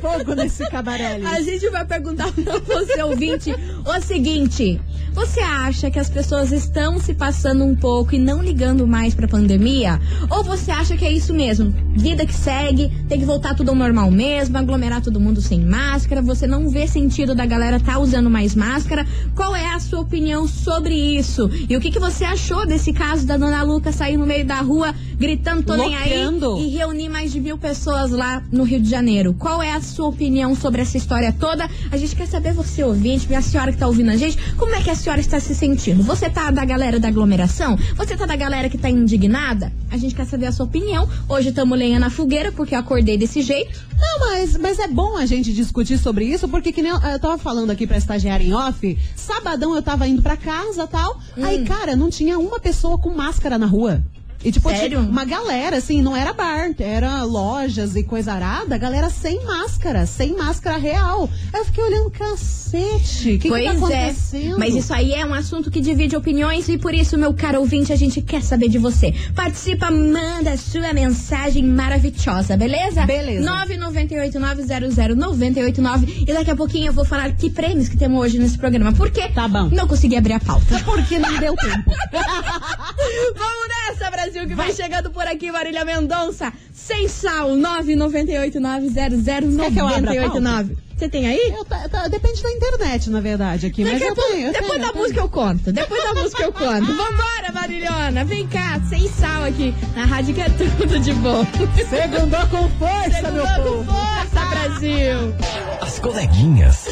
Fogo 0.00 0.34
nesse 0.34 0.64
cabaré. 0.70 1.20
A 1.24 1.40
gente 1.40 1.68
vai 1.70 1.84
perguntar 1.84 2.30
pra 2.32 2.58
você, 2.58 3.02
ouvinte, 3.02 3.52
o 3.84 4.00
seguinte: 4.00 4.80
você 5.18 5.40
acha 5.40 5.90
que 5.90 5.98
as 5.98 6.08
pessoas 6.08 6.52
estão 6.52 7.00
se 7.00 7.12
passando 7.12 7.64
um 7.64 7.74
pouco 7.74 8.14
e 8.14 8.20
não 8.20 8.40
ligando 8.40 8.86
mais 8.86 9.14
pra 9.14 9.26
pandemia? 9.26 10.00
Ou 10.30 10.44
você 10.44 10.70
acha 10.70 10.96
que 10.96 11.04
é 11.04 11.10
isso 11.10 11.34
mesmo? 11.34 11.74
Vida 11.92 12.24
que 12.24 12.32
segue, 12.32 12.88
tem 13.08 13.18
que 13.18 13.24
voltar 13.26 13.56
tudo 13.56 13.70
ao 13.70 13.74
normal 13.74 14.12
mesmo, 14.12 14.56
aglomerar 14.56 15.02
todo 15.02 15.18
mundo 15.18 15.40
sem 15.40 15.60
máscara, 15.60 16.22
você 16.22 16.46
não 16.46 16.68
vê 16.68 16.86
sentido 16.86 17.34
da 17.34 17.44
galera 17.44 17.80
tá 17.80 17.98
usando 17.98 18.30
mais 18.30 18.54
máscara? 18.54 19.04
Qual 19.34 19.56
é 19.56 19.74
a 19.74 19.80
sua 19.80 20.00
opinião 20.02 20.46
sobre 20.46 20.94
isso? 20.94 21.50
E 21.68 21.76
o 21.76 21.80
que, 21.80 21.90
que 21.90 21.98
você 21.98 22.24
achou 22.24 22.64
desse 22.64 22.92
caso 22.92 23.26
da 23.26 23.36
dona 23.36 23.64
Luca 23.64 23.90
sair 23.90 24.16
no 24.16 24.24
meio 24.24 24.46
da 24.46 24.60
rua 24.60 24.94
gritando 25.18 25.64
tô 25.64 25.74
nem 25.74 25.96
aí 25.96 26.12
e 26.60 26.68
reunir 26.68 27.08
mais 27.08 27.32
de 27.32 27.40
mil 27.40 27.58
pessoas 27.58 28.12
lá 28.12 28.40
no 28.52 28.62
Rio 28.62 28.80
de 28.80 28.88
Janeiro? 28.88 29.34
Qual 29.34 29.60
é 29.60 29.72
a 29.72 29.80
sua 29.80 30.06
opinião 30.06 30.54
sobre 30.54 30.80
essa 30.80 30.96
história 30.96 31.34
toda? 31.36 31.68
A 31.90 31.96
gente 31.96 32.14
quer 32.14 32.28
saber, 32.28 32.52
você 32.52 32.84
ouvinte, 32.84 33.26
e 33.28 33.34
a 33.34 33.42
senhora 33.42 33.72
que 33.72 33.78
tá 33.78 33.88
ouvindo 33.88 34.12
a 34.12 34.16
gente, 34.16 34.38
como 34.54 34.74
é 34.76 34.80
que 34.80 34.90
a 34.90 34.94
senhora 34.94 35.07
está 35.16 35.40
se 35.40 35.54
sentindo? 35.54 36.02
Você 36.02 36.28
tá 36.28 36.50
da 36.50 36.64
galera 36.64 37.00
da 37.00 37.08
aglomeração? 37.08 37.76
Você 37.96 38.16
tá 38.16 38.26
da 38.26 38.36
galera 38.36 38.68
que 38.68 38.76
tá 38.76 38.90
indignada? 38.90 39.72
A 39.90 39.96
gente 39.96 40.14
quer 40.14 40.26
saber 40.26 40.46
a 40.46 40.52
sua 40.52 40.66
opinião. 40.66 41.08
Hoje 41.28 41.48
estamos 41.48 41.78
lenha 41.78 41.98
na 41.98 42.10
fogueira 42.10 42.52
porque 42.52 42.74
eu 42.74 42.78
acordei 42.78 43.16
desse 43.16 43.40
jeito. 43.40 43.80
Não, 43.98 44.20
mas, 44.28 44.56
mas 44.56 44.78
é 44.78 44.86
bom 44.86 45.16
a 45.16 45.24
gente 45.26 45.52
discutir 45.52 45.98
sobre 45.98 46.24
isso, 46.26 46.46
porque 46.48 46.70
que 46.72 46.82
nem 46.82 46.92
eu, 46.92 47.00
eu 47.00 47.18
tava 47.18 47.38
falando 47.38 47.70
aqui 47.70 47.86
pra 47.86 47.96
estagiária 47.96 48.44
em 48.44 48.52
off, 48.52 48.98
sabadão 49.16 49.74
eu 49.74 49.82
tava 49.82 50.06
indo 50.06 50.22
pra 50.22 50.36
casa 50.36 50.86
tal, 50.86 51.18
Hum. 51.36 51.44
aí, 51.44 51.64
cara, 51.64 51.96
não 51.96 52.10
tinha 52.10 52.38
uma 52.38 52.60
pessoa 52.60 52.98
com 52.98 53.10
máscara 53.10 53.58
na 53.58 53.66
rua. 53.66 54.02
E, 54.44 54.52
tipo, 54.52 54.68
Sério? 54.70 55.00
uma 55.00 55.24
galera, 55.24 55.78
assim, 55.78 56.00
não 56.00 56.16
era 56.16 56.32
bar, 56.32 56.70
era 56.78 57.24
lojas 57.24 57.96
e 57.96 58.04
coisa 58.04 58.32
arada, 58.32 58.78
galera 58.78 59.10
sem 59.10 59.44
máscara, 59.44 60.06
sem 60.06 60.36
máscara 60.36 60.78
real. 60.78 61.28
Aí 61.52 61.60
eu 61.60 61.64
fiquei 61.64 61.82
olhando, 61.82 62.08
cacete, 62.10 63.34
o 63.34 63.38
que, 63.38 63.40
que 63.40 63.50
tá 63.50 63.60
é. 63.60 63.66
acontecendo? 63.68 64.56
Mas 64.58 64.76
isso 64.76 64.94
aí 64.94 65.12
é 65.12 65.26
um 65.26 65.34
assunto 65.34 65.68
que 65.70 65.80
divide 65.80 66.16
opiniões 66.16 66.68
e 66.68 66.78
por 66.78 66.94
isso, 66.94 67.18
meu 67.18 67.34
caro 67.34 67.58
ouvinte, 67.58 67.92
a 67.92 67.96
gente 67.96 68.22
quer 68.22 68.40
saber 68.42 68.68
de 68.68 68.78
você. 68.78 69.12
Participa, 69.34 69.90
manda 69.90 70.56
sua 70.56 70.92
mensagem 70.92 71.64
maravilhosa, 71.64 72.56
beleza? 72.56 73.04
Beleza. 73.06 73.44
998-900-989. 73.66 76.28
E 76.28 76.32
daqui 76.32 76.52
a 76.52 76.56
pouquinho 76.56 76.86
eu 76.86 76.92
vou 76.92 77.04
falar 77.04 77.32
que 77.32 77.50
prêmios 77.50 77.88
que 77.88 77.96
temos 77.96 78.20
hoje 78.20 78.38
nesse 78.38 78.56
programa. 78.56 78.92
Por 78.92 79.10
quê? 79.10 79.28
Tá 79.34 79.48
bom. 79.48 79.68
Não 79.68 79.88
consegui 79.88 80.16
abrir 80.16 80.34
a 80.34 80.40
pauta. 80.40 80.78
Porque 80.84 81.18
não 81.18 81.36
deu 81.38 81.56
tempo. 81.56 81.90
Vamos 83.36 83.68
nessa, 83.68 84.10
Brasil, 84.10 84.46
que 84.46 84.54
vai, 84.54 84.72
chegando 84.72 85.10
por 85.10 85.26
aqui, 85.26 85.50
Marília 85.50 85.84
Mendonça. 85.84 86.52
Sem 86.72 87.08
sal, 87.08 87.50
998-900-989. 87.50 89.58
Quer 89.58 89.72
que 89.72 89.78
eu 89.80 89.88
abra 89.88 90.26
a 90.26 90.30
pauta? 90.30 90.88
Você 90.98 91.08
tem 91.08 91.28
aí? 91.28 91.52
Eu 91.56 91.64
tá- 91.64 91.88
tá- 91.88 92.08
depende 92.08 92.42
da 92.42 92.50
internet, 92.50 93.08
na 93.10 93.20
verdade, 93.20 93.66
aqui. 93.66 93.84
Mas 93.84 94.00
Daqui 94.00 94.04
eu 94.06 94.14
tenho, 94.16 94.46
eu 94.48 94.52
depois 94.52 94.72
tenho, 94.72 94.80
da 94.82 94.86
eu 94.88 94.92
tenho. 94.92 95.04
música 95.04 95.20
eu 95.20 95.28
conto. 95.28 95.72
Depois 95.72 96.02
da 96.02 96.14
música 96.14 96.42
eu 96.42 96.52
conto. 96.52 96.86
Vambora, 96.86 97.52
Marilhona. 97.54 98.24
Vem 98.24 98.48
cá, 98.48 98.80
sem 98.88 99.08
sal 99.08 99.44
aqui. 99.44 99.72
Na 99.94 100.04
rádio 100.06 100.34
que 100.34 100.40
é 100.40 100.48
tudo 100.50 100.98
de 100.98 101.12
bom. 101.14 101.46
Segundou 101.88 102.44
com 102.48 102.68
força, 102.80 103.30
meu 103.30 103.46
Segundou 103.46 103.46
com 103.46 103.62
povo. 103.62 103.84
força, 103.92 104.44
Brasil. 104.46 105.34
As 105.80 106.00
coleguinhas. 106.00 106.88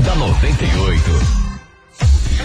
da 0.00 0.10
da 0.10 0.16
98. 0.16 1.51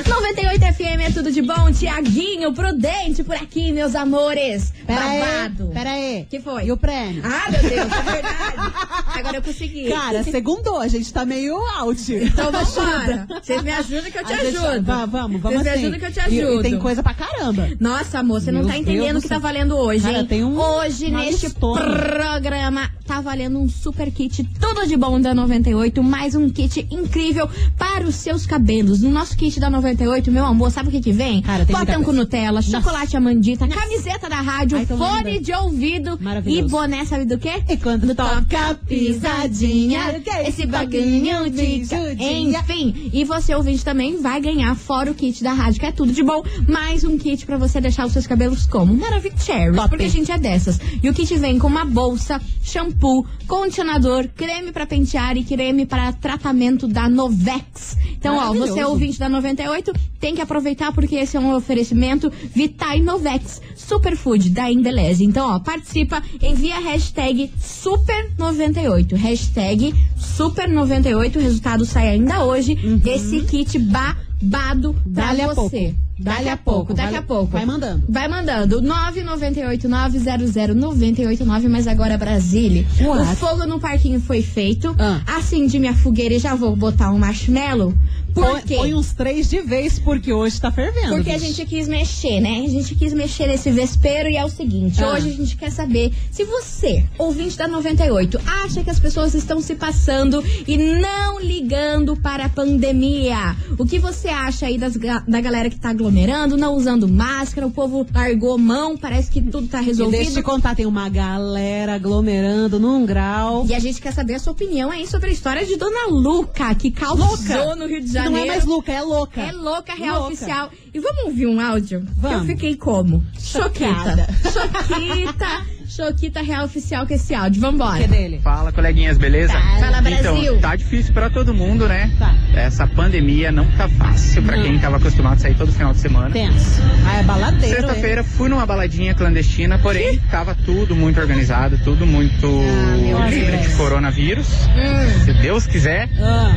98 0.07 0.61
FM 0.73 1.01
é 1.01 1.11
tudo 1.11 1.31
de 1.31 1.41
bom. 1.41 1.71
Tiaguinho, 1.71 2.53
prudente 2.53 3.23
por 3.23 3.35
aqui, 3.35 3.71
meus 3.71 3.93
amores. 3.95 4.71
Pera 4.85 5.01
Babado. 5.01 5.63
aí, 5.67 5.73
pera 5.73 5.89
aí. 5.91 6.27
Que 6.29 6.39
foi? 6.39 6.65
E 6.65 6.71
o 6.71 6.77
prêmio? 6.77 7.21
Ah, 7.25 7.51
meu 7.51 7.61
Deus, 7.61 7.71
é 7.73 8.11
verdade. 8.11 8.73
Agora 9.15 9.37
eu 9.37 9.41
consegui. 9.41 9.89
Cara, 9.89 10.23
segundou, 10.23 10.79
a 10.79 10.87
gente 10.87 11.11
tá 11.11 11.25
meio 11.25 11.55
out. 11.77 12.13
Então 12.13 12.51
vambora. 12.51 13.27
Vocês 13.43 13.61
me 13.63 13.71
ajudam 13.71 14.11
que 14.11 14.17
eu 14.17 14.25
te 14.25 14.33
A 14.33 14.37
gente- 14.37 14.57
ajudo. 14.57 14.83
Va- 14.85 15.05
vamos, 15.05 15.41
vamos 15.41 15.61
Vocês 15.61 15.63
me 15.63 15.69
assim. 15.69 15.79
ajudam 15.81 15.99
que 15.99 16.05
eu 16.05 16.11
te 16.11 16.19
ajudo. 16.19 16.59
E, 16.59 16.63
tem 16.63 16.79
coisa 16.79 17.03
pra 17.03 17.13
caramba. 17.13 17.69
Nossa, 17.79 18.19
amor, 18.19 18.41
você 18.41 18.51
não 18.51 18.65
tá 18.65 18.77
entendendo 18.77 19.17
o 19.17 19.21
que 19.21 19.27
tá 19.27 19.39
valendo 19.39 19.75
hoje, 19.75 20.03
Cara, 20.03 20.19
hein? 20.19 20.25
tem 20.25 20.43
um- 20.43 20.57
hoje, 20.59 21.09
neste 21.11 21.49
programa, 21.51 22.89
tá 23.05 23.19
valendo 23.21 23.59
um 23.59 23.67
super 23.69 24.11
kit 24.11 24.43
tudo 24.59 24.85
de 24.87 24.95
bom 24.95 25.19
da 25.19 25.33
98, 25.33 26.01
mais 26.03 26.35
um 26.35 26.49
kit 26.49 26.87
incrível 26.91 27.49
para 27.77 28.03
os 28.05 28.15
seus 28.15 28.45
cabelos. 28.45 29.01
No 29.01 29.09
nosso 29.11 29.35
kit 29.35 29.59
da 29.59 29.69
98, 29.69 29.96
meu 30.31 30.45
amor, 30.45 30.71
sabe 30.71 30.89
o 30.89 30.91
que 30.91 31.01
que 31.01 31.11
vem? 31.11 31.41
Cara, 31.41 31.65
tem 31.65 32.03
com. 32.03 32.17
Nutella, 32.17 32.61
chocolate 32.61 33.15
amandita, 33.15 33.67
camiseta 33.67 34.27
da 34.27 34.41
rádio, 34.41 34.77
Ai, 34.77 34.85
fone 34.85 35.33
linda. 35.33 35.41
de 35.41 35.53
ouvido 35.53 36.19
e 36.45 36.63
boné, 36.63 37.05
sabe 37.05 37.25
do 37.25 37.37
quê? 37.37 37.61
E 37.69 37.77
quando 37.77 38.13
toca 38.15 38.75
pisadinha, 38.87 40.21
esse 40.45 40.65
bagulhinho 40.65 41.49
de... 41.49 41.83
Enfim, 42.19 43.11
e 43.13 43.23
você 43.23 43.53
ouvinte 43.53 43.85
também 43.85 44.19
vai 44.21 44.41
ganhar 44.41 44.75
fora 44.75 45.11
o 45.11 45.13
kit 45.13 45.43
da 45.43 45.53
rádio, 45.53 45.79
que 45.79 45.85
é 45.85 45.91
tudo 45.91 46.11
de 46.11 46.23
bom, 46.23 46.43
mais 46.67 47.03
um 47.03 47.17
kit 47.17 47.45
pra 47.45 47.57
você 47.57 47.79
deixar 47.79 48.05
os 48.05 48.13
seus 48.13 48.25
cabelos 48.25 48.65
como 48.65 48.93
Maravicherry, 48.95 49.75
porque 49.89 50.05
a 50.05 50.09
gente 50.09 50.31
é 50.31 50.37
dessas. 50.37 50.79
E 51.01 51.09
o 51.09 51.13
kit 51.13 51.35
vem 51.37 51.59
com 51.59 51.67
uma 51.67 51.85
bolsa, 51.85 52.41
shampoo, 52.63 53.25
condicionador, 53.47 54.27
creme 54.35 54.71
pra 54.71 54.85
pentear 54.85 55.37
e 55.37 55.43
creme 55.43 55.85
para 55.85 56.11
tratamento 56.13 56.87
da 56.87 57.07
Novex. 57.07 57.97
Então, 58.17 58.37
ó, 58.37 58.53
você 58.53 58.79
é 58.79 58.87
ouvinte 58.87 59.19
da 59.19 59.29
98, 59.29 59.86
tem 60.19 60.35
que 60.35 60.41
aproveitar 60.41 60.91
porque 60.91 61.15
esse 61.15 61.37
é 61.37 61.39
um 61.39 61.53
oferecimento 61.55 62.31
Vitai 62.53 62.99
Novex 63.01 63.61
Superfood 63.75 64.49
da 64.49 64.71
Embeleze. 64.71 65.23
Então, 65.23 65.49
ó, 65.49 65.59
participa, 65.59 66.21
envia 66.41 66.75
a 66.75 66.79
hashtag 66.79 67.51
Super98. 67.59 69.15
Hashtag 69.15 69.93
Super98. 70.17 71.35
O 71.35 71.39
resultado 71.39 71.85
sai 71.85 72.09
ainda 72.09 72.43
hoje. 72.43 72.77
Esse 73.05 73.41
kit 73.41 73.77
babado 73.79 74.95
pra 75.13 75.33
Dali 75.33 75.55
você. 75.55 75.95
Daqui 76.19 76.49
a 76.49 76.57
pouco, 76.57 76.93
daqui 76.93 77.15
a 77.15 77.21
pouco. 77.21 77.45
vai 77.51 77.65
mandando. 77.65 78.03
Vai 78.09 78.27
mandando. 78.27 78.81
998-900-989, 78.81 81.69
mas 81.69 81.87
agora 81.87 82.15
é 82.15 82.17
Brasília. 82.17 82.85
What? 83.01 83.21
O 83.21 83.25
fogo 83.35 83.65
no 83.65 83.79
parquinho 83.79 84.19
foi 84.19 84.41
feito. 84.41 84.93
Ah. 84.99 85.21
Acendi 85.37 85.79
minha 85.79 85.93
fogueira 85.93 86.33
e 86.33 86.39
já 86.39 86.55
vou 86.55 86.75
botar 86.75 87.11
um 87.11 87.19
marshmallow. 87.19 87.93
Por 88.33 88.61
quê? 88.61 88.75
põe 88.75 88.93
uns 88.93 89.13
três 89.13 89.49
de 89.49 89.61
vez, 89.61 89.97
porque 89.97 90.31
hoje 90.31 90.61
tá 90.61 90.71
fervendo. 90.71 91.15
Porque 91.15 91.31
a 91.31 91.39
gente 91.39 91.65
quis 91.65 91.87
mexer, 91.87 92.39
né? 92.39 92.63
A 92.65 92.69
gente 92.69 92.93
quis 92.93 93.11
mexer 93.11 93.47
nesse 93.47 93.71
vespeiro 93.71 94.29
e 94.29 94.37
é 94.37 94.45
o 94.45 94.49
seguinte: 94.49 95.03
Ah. 95.03 95.13
hoje 95.13 95.29
a 95.29 95.33
gente 95.33 95.57
quer 95.57 95.71
saber 95.71 96.13
se 96.29 96.43
você, 96.43 97.03
ouvinte 97.17 97.57
da 97.57 97.67
98, 97.67 98.39
acha 98.63 98.83
que 98.83 98.89
as 98.91 98.99
pessoas 98.99 99.33
estão 99.33 99.59
se 99.59 99.73
passando 99.75 100.43
e 100.67 100.77
não 100.77 101.39
ligando 101.39 102.15
para 102.15 102.45
a 102.45 102.49
pandemia. 102.49 103.55
O 103.77 103.85
que 103.85 103.97
você 103.97 104.27
acha 104.27 104.67
aí 104.67 104.77
das 104.77 104.93
da 105.27 105.41
galera 105.41 105.69
que 105.69 105.79
tá 105.79 105.91
aglomerando, 106.07 106.55
não 106.57 106.73
usando 106.75 107.07
máscara, 107.07 107.67
o 107.67 107.71
povo 107.71 108.05
largou 108.13 108.57
mão, 108.57 108.97
parece 108.97 109.29
que 109.29 109.41
tudo 109.41 109.67
tá 109.67 109.81
E 109.81 109.85
deixa 109.87 110.01
eu 110.03 110.09
te 110.09 110.15
resolvido. 110.17 110.43
contar, 110.43 110.73
tem 110.75 110.85
uma 110.85 111.09
galera 111.09 111.95
aglomerando 111.95 112.79
num 112.79 113.05
grau. 113.05 113.65
E 113.67 113.75
a 113.75 113.79
gente 113.79 114.01
quer 114.01 114.13
saber 114.13 114.35
a 114.35 114.39
sua 114.39 114.53
opinião 114.53 114.89
aí 114.89 115.05
sobre 115.05 115.29
a 115.29 115.33
história 115.33 115.65
de 115.65 115.75
Dona 115.75 116.07
Luca, 116.09 116.73
que 116.75 116.91
causou 116.91 117.27
Louca. 117.27 117.75
no 117.75 117.87
Rio 117.87 118.01
de 118.01 118.11
Janeiro. 118.11 118.35
Não 118.37 118.43
é 118.43 118.47
mais 118.47 118.65
Luca, 118.65 118.91
é 118.91 119.01
louca. 119.01 119.41
É 119.41 119.51
louca, 119.51 119.93
real 119.93 120.19
Louca. 120.21 120.33
oficial. 120.33 120.69
E 120.93 120.99
vamos 120.99 121.25
ouvir 121.25 121.47
um 121.47 121.59
áudio? 121.59 122.05
Vamos. 122.15 122.41
Eu 122.41 122.45
fiquei 122.55 122.75
como? 122.77 123.21
Chocada. 123.37 124.27
Choquita. 124.43 125.76
Choquita. 125.97 126.07
Choquita 126.07 126.41
real 126.41 126.65
oficial 126.65 127.05
com 127.07 127.13
esse 127.13 127.33
áudio. 127.33 127.61
Vambora. 127.61 127.97
Que 127.97 128.03
é 128.03 128.07
dele? 128.07 128.39
Fala, 128.43 128.71
coleguinhas, 128.71 129.17
beleza? 129.17 129.53
Fala, 129.79 130.01
Brasil. 130.01 130.35
Então, 130.43 130.59
tá 130.59 130.75
difícil 130.75 131.13
pra 131.13 131.29
todo 131.29 131.53
mundo, 131.53 131.87
né? 131.87 132.11
Tá. 132.19 132.35
Essa 132.55 132.85
pandemia 132.87 133.51
não 133.51 133.65
tá 133.71 133.87
fácil 133.89 134.43
pra 134.43 134.57
Hum. 134.57 134.63
quem 134.63 134.79
tava 134.79 134.97
acostumado 134.97 135.33
a 135.33 135.39
sair 135.39 135.55
todo 135.55 135.71
final 135.71 135.93
de 135.93 135.99
semana. 135.99 136.29
Tenso. 136.31 136.81
Ah, 137.05 137.19
é 137.19 137.23
baladeiro. 137.23 137.75
Sexta-feira 137.75 138.23
fui 138.23 138.49
numa 138.49 138.65
baladinha 138.65 139.13
clandestina, 139.13 139.77
porém 139.79 140.17
tava 140.31 140.55
tudo 140.55 140.95
muito 140.95 141.19
organizado, 141.19 141.77
tudo 141.83 142.05
muito 142.05 142.45
Ah, 142.47 142.97
meu 142.97 143.23
livre 143.29 143.57
Deus. 143.57 143.69
de 143.71 143.75
coronavírus. 143.75 144.47
Hum, 144.67 145.23
Se 145.25 145.33
Deus 145.33 145.65
quiser. 145.67 146.09
Ah, 146.19 146.55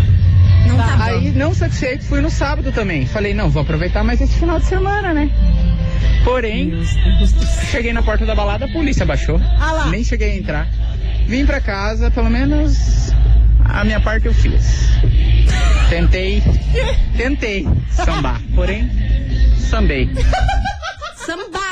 não 0.67 0.77
tá, 0.77 0.97
bom. 0.97 1.03
Aí, 1.03 1.31
não 1.33 1.55
satisfeito, 1.55 2.05
fui 2.05 2.21
no 2.21 2.31
sábado 2.31 2.73
também. 2.73 3.07
Falei, 3.07 3.33
não, 3.35 3.49
vou 3.49 3.63
aproveitar 3.63 4.05
mais 4.05 4.21
esse 4.21 4.39
final 4.39 4.59
de 4.59 4.67
semana, 4.67 5.13
né? 5.15 5.31
Porém, 6.25 6.73
cheguei 7.71 7.93
na 7.93 8.03
porta 8.03 8.27
da 8.27 8.35
balada, 8.35 8.67
a 8.67 8.69
polícia 8.69 9.07
baixou. 9.07 9.41
Ah. 9.59 9.87
Nem 9.91 10.05
cheguei 10.05 10.33
a 10.33 10.37
entrar. 10.37 10.69
Vim 11.27 11.47
pra 11.47 11.61
casa, 11.61 12.11
pelo 12.11 12.29
menos 12.29 13.13
a 13.65 13.85
minha 13.85 14.01
parte 14.01 14.27
eu 14.27 14.35
fiz. 14.35 14.91
Tentei, 15.89 16.43
tentei 17.17 17.67
sambar, 17.91 18.41
porém, 18.55 18.91
sambei. 19.57 20.09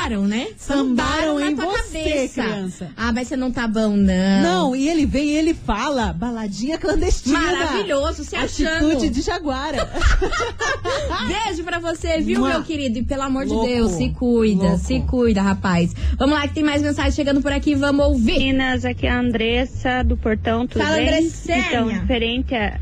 Sambaram, 0.09 0.27
né? 0.27 0.47
Sambaram 0.57 1.39
em 1.39 1.55
na 1.55 1.63
tua 1.63 1.71
você, 1.77 1.99
cabeça. 2.03 2.43
criança. 2.43 2.91
Ah, 2.97 3.11
mas 3.13 3.27
você 3.27 3.35
não 3.35 3.51
tá 3.51 3.67
bom, 3.67 3.95
não. 3.95 4.41
Não, 4.41 4.75
e 4.75 4.87
ele 4.89 5.05
vem 5.05 5.25
e 5.29 5.35
ele 5.37 5.53
fala, 5.53 6.11
baladinha 6.13 6.77
clandestina. 6.77 7.39
Maravilhoso, 7.39 8.23
se 8.23 8.35
achando. 8.35 8.87
Atitude 8.91 9.09
de 9.09 9.21
Jaguara. 9.21 9.89
Beijo 11.27 11.63
pra 11.63 11.79
você, 11.79 12.19
viu, 12.19 12.39
Mua. 12.39 12.49
meu 12.49 12.63
querido? 12.63 12.99
E 12.99 13.03
pelo 13.03 13.23
amor 13.23 13.45
Louco. 13.45 13.67
de 13.67 13.73
Deus, 13.73 13.91
se 13.91 14.09
cuida, 14.09 14.63
Louco. 14.63 14.77
se 14.79 14.99
cuida, 15.01 15.41
rapaz. 15.41 15.93
Vamos 16.17 16.35
lá, 16.35 16.47
que 16.47 16.53
tem 16.55 16.63
mais 16.63 16.81
mensagem 16.81 17.11
chegando 17.11 17.41
por 17.41 17.51
aqui, 17.51 17.75
vamos 17.75 18.05
ouvir. 18.05 18.39
Meninas, 18.39 18.85
aqui 18.85 19.05
é 19.05 19.11
a 19.11 19.19
Andressa 19.19 20.03
do 20.03 20.17
Portão, 20.17 20.65
tudo 20.67 20.83
Fala, 20.83 20.97
bem? 20.97 21.07
Andressinha. 21.07 21.57
Então, 21.67 21.87
referente 21.87 22.55
à 22.55 22.79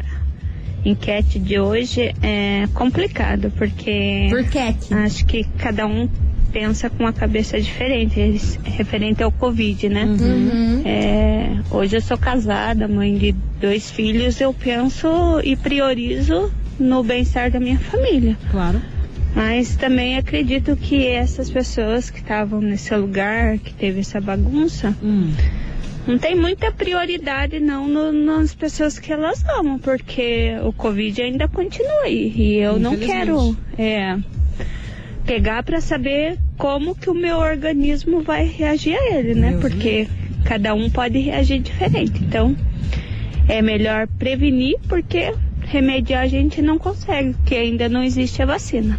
enquete 0.86 1.40
de 1.40 1.60
hoje, 1.60 2.14
é 2.22 2.68
complicado, 2.74 3.52
porque 3.58 4.28
Por 4.30 4.44
Cat. 4.46 4.94
acho 4.94 5.26
que 5.26 5.44
cada 5.58 5.86
um 5.86 6.08
pensa 6.52 6.90
com 6.90 7.04
uma 7.04 7.14
cabeça 7.14 7.60
diferente, 7.60 8.20
eles- 8.20 8.60
referente 8.64 9.22
ao 9.24 9.32
Covid, 9.32 9.90
né? 9.90 10.06
Uhum. 10.06 10.82
É, 10.86 11.50
hoje 11.72 11.98
eu 11.98 12.02
sou 12.02 12.18
casada, 12.18 12.88
mãe 12.88 13.16
de 13.18 13.32
dois 13.62 13.92
filhos, 13.92 14.40
eu 14.42 14.54
penso 14.54 15.08
e 15.44 15.56
priorizo 15.56 16.52
no 16.80 17.04
bem-estar 17.04 17.52
da 17.52 17.60
minha 17.60 17.80
família. 17.80 18.38
Claro. 18.52 18.82
Mas 19.36 19.76
também 19.76 20.18
acredito 20.18 20.76
que 20.76 21.06
essas 21.08 21.50
pessoas 21.50 22.10
que 22.10 22.20
estavam 22.20 22.60
nesse 22.62 22.96
lugar, 22.96 23.58
que 23.60 23.74
teve 23.74 24.00
essa 24.00 24.20
bagunça, 24.20 24.96
Hum. 25.04 25.32
não 26.08 26.18
tem 26.18 26.34
muita 26.36 26.72
prioridade 26.72 27.60
não 27.60 27.88
no- 27.88 28.12
nas 28.14 28.56
pessoas 28.56 28.98
que 28.98 29.12
elas 29.12 29.44
amam, 29.60 29.78
porque 29.78 30.56
o 30.64 30.72
Covid 30.74 31.22
ainda 31.22 31.48
continua 31.48 32.04
aí. 32.06 32.34
E 32.36 32.56
eu 32.56 32.80
não 32.80 32.96
quero 32.98 33.56
é, 33.78 34.18
pegar 35.28 35.62
para 35.62 35.82
saber 35.82 36.40
como 36.58 36.96
que 36.96 37.10
o 37.10 37.14
meu 37.14 37.38
organismo 37.38 38.22
vai 38.22 38.48
reagir 38.48 38.96
a 38.96 39.16
ele, 39.16 39.36
né? 39.36 39.52
Meu 39.52 39.60
porque 39.60 40.08
cada 40.46 40.74
um 40.74 40.90
pode 40.90 41.20
reagir 41.20 41.60
diferente. 41.60 42.24
Então, 42.24 42.56
é 43.48 43.62
melhor 43.62 44.08
prevenir, 44.08 44.78
porque 44.88 45.34
remediar 45.60 46.24
a 46.24 46.28
gente 46.28 46.62
não 46.62 46.80
consegue, 46.80 47.34
porque 47.34 47.56
ainda 47.56 47.90
não 47.90 48.02
existe 48.02 48.42
a 48.42 48.46
vacina. 48.46 48.98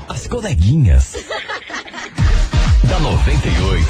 As 0.09 0.26
coleguinhas. 0.26 1.17
Da 3.03 3.11
98. 3.11 3.83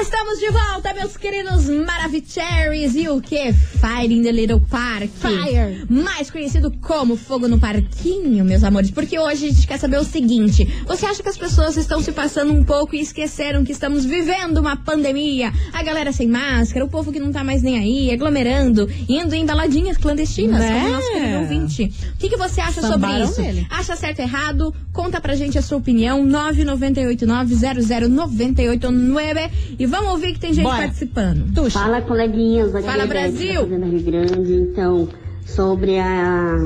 Estamos 0.00 0.40
de 0.40 0.50
volta, 0.50 0.92
meus 0.92 1.16
queridos 1.16 1.68
Maravicheries 1.68 2.96
e 2.96 3.08
o 3.08 3.20
que? 3.20 3.52
Fire 3.52 4.12
in 4.12 4.22
the 4.22 4.32
Little 4.32 4.60
Park. 4.68 5.08
Fire. 5.20 5.86
Mais 5.88 6.30
conhecido 6.30 6.72
como 6.82 7.16
Fogo 7.16 7.46
no 7.46 7.60
Parquinho, 7.60 8.44
meus 8.44 8.64
amores. 8.64 8.90
Porque 8.90 9.18
hoje 9.18 9.46
a 9.46 9.48
gente 9.50 9.66
quer 9.66 9.78
saber 9.78 9.98
o 9.98 10.04
seguinte: 10.04 10.66
você 10.86 11.06
acha 11.06 11.22
que 11.22 11.28
as 11.28 11.38
pessoas 11.38 11.76
estão 11.76 12.02
se 12.02 12.10
passando 12.10 12.52
um 12.52 12.64
pouco 12.64 12.96
e 12.96 13.00
esqueceram 13.00 13.64
que 13.64 13.70
estamos 13.70 14.04
vivendo 14.04 14.58
uma 14.58 14.76
pandemia? 14.76 15.52
A 15.72 15.82
galera 15.84 16.12
sem 16.12 16.26
máscara, 16.26 16.84
o 16.84 16.88
povo 16.88 17.12
que 17.12 17.20
não 17.20 17.30
tá 17.30 17.44
mais 17.44 17.62
nem 17.62 17.78
aí, 17.78 18.12
aglomerando, 18.12 18.90
indo 19.08 19.34
em 19.34 19.46
baladinhas 19.46 19.96
clandestinas, 19.96 20.58
Né? 20.58 20.72
como 20.72 20.88
o 20.88 20.92
nosso 20.92 21.12
querido 21.12 21.38
ouvinte. 21.38 21.92
O 22.14 22.18
que, 22.18 22.28
que 22.28 22.36
você 22.36 22.60
acha 22.60 22.80
sobre 22.80 22.94
Sambaram 22.94 23.24
isso? 23.24 23.40
nele. 23.40 23.66
Acha 23.70 23.94
certo 23.94 24.18
ou 24.18 24.24
errado? 24.24 24.74
Conta 24.92 25.20
pra 25.20 25.36
gente 25.36 25.56
a 25.56 25.62
sua 25.62 25.78
opinião. 25.78 26.24
998900989 28.56 29.50
e 29.78 29.86
vamos 29.86 30.10
ouvir 30.12 30.32
que 30.34 30.40
tem 30.40 30.52
gente 30.54 30.64
Bora. 30.64 30.78
participando. 30.82 31.52
Tuxa. 31.54 31.78
Fala, 31.78 32.00
coleguinhas. 32.00 32.74
aqui 32.74 32.86
Fala, 32.86 33.02
é 33.02 33.06
Brasil. 33.06 33.66
da 33.66 33.86
Rio 33.86 34.02
Grande. 34.02 34.52
Então, 34.54 35.08
sobre 35.44 35.98
a, 35.98 36.56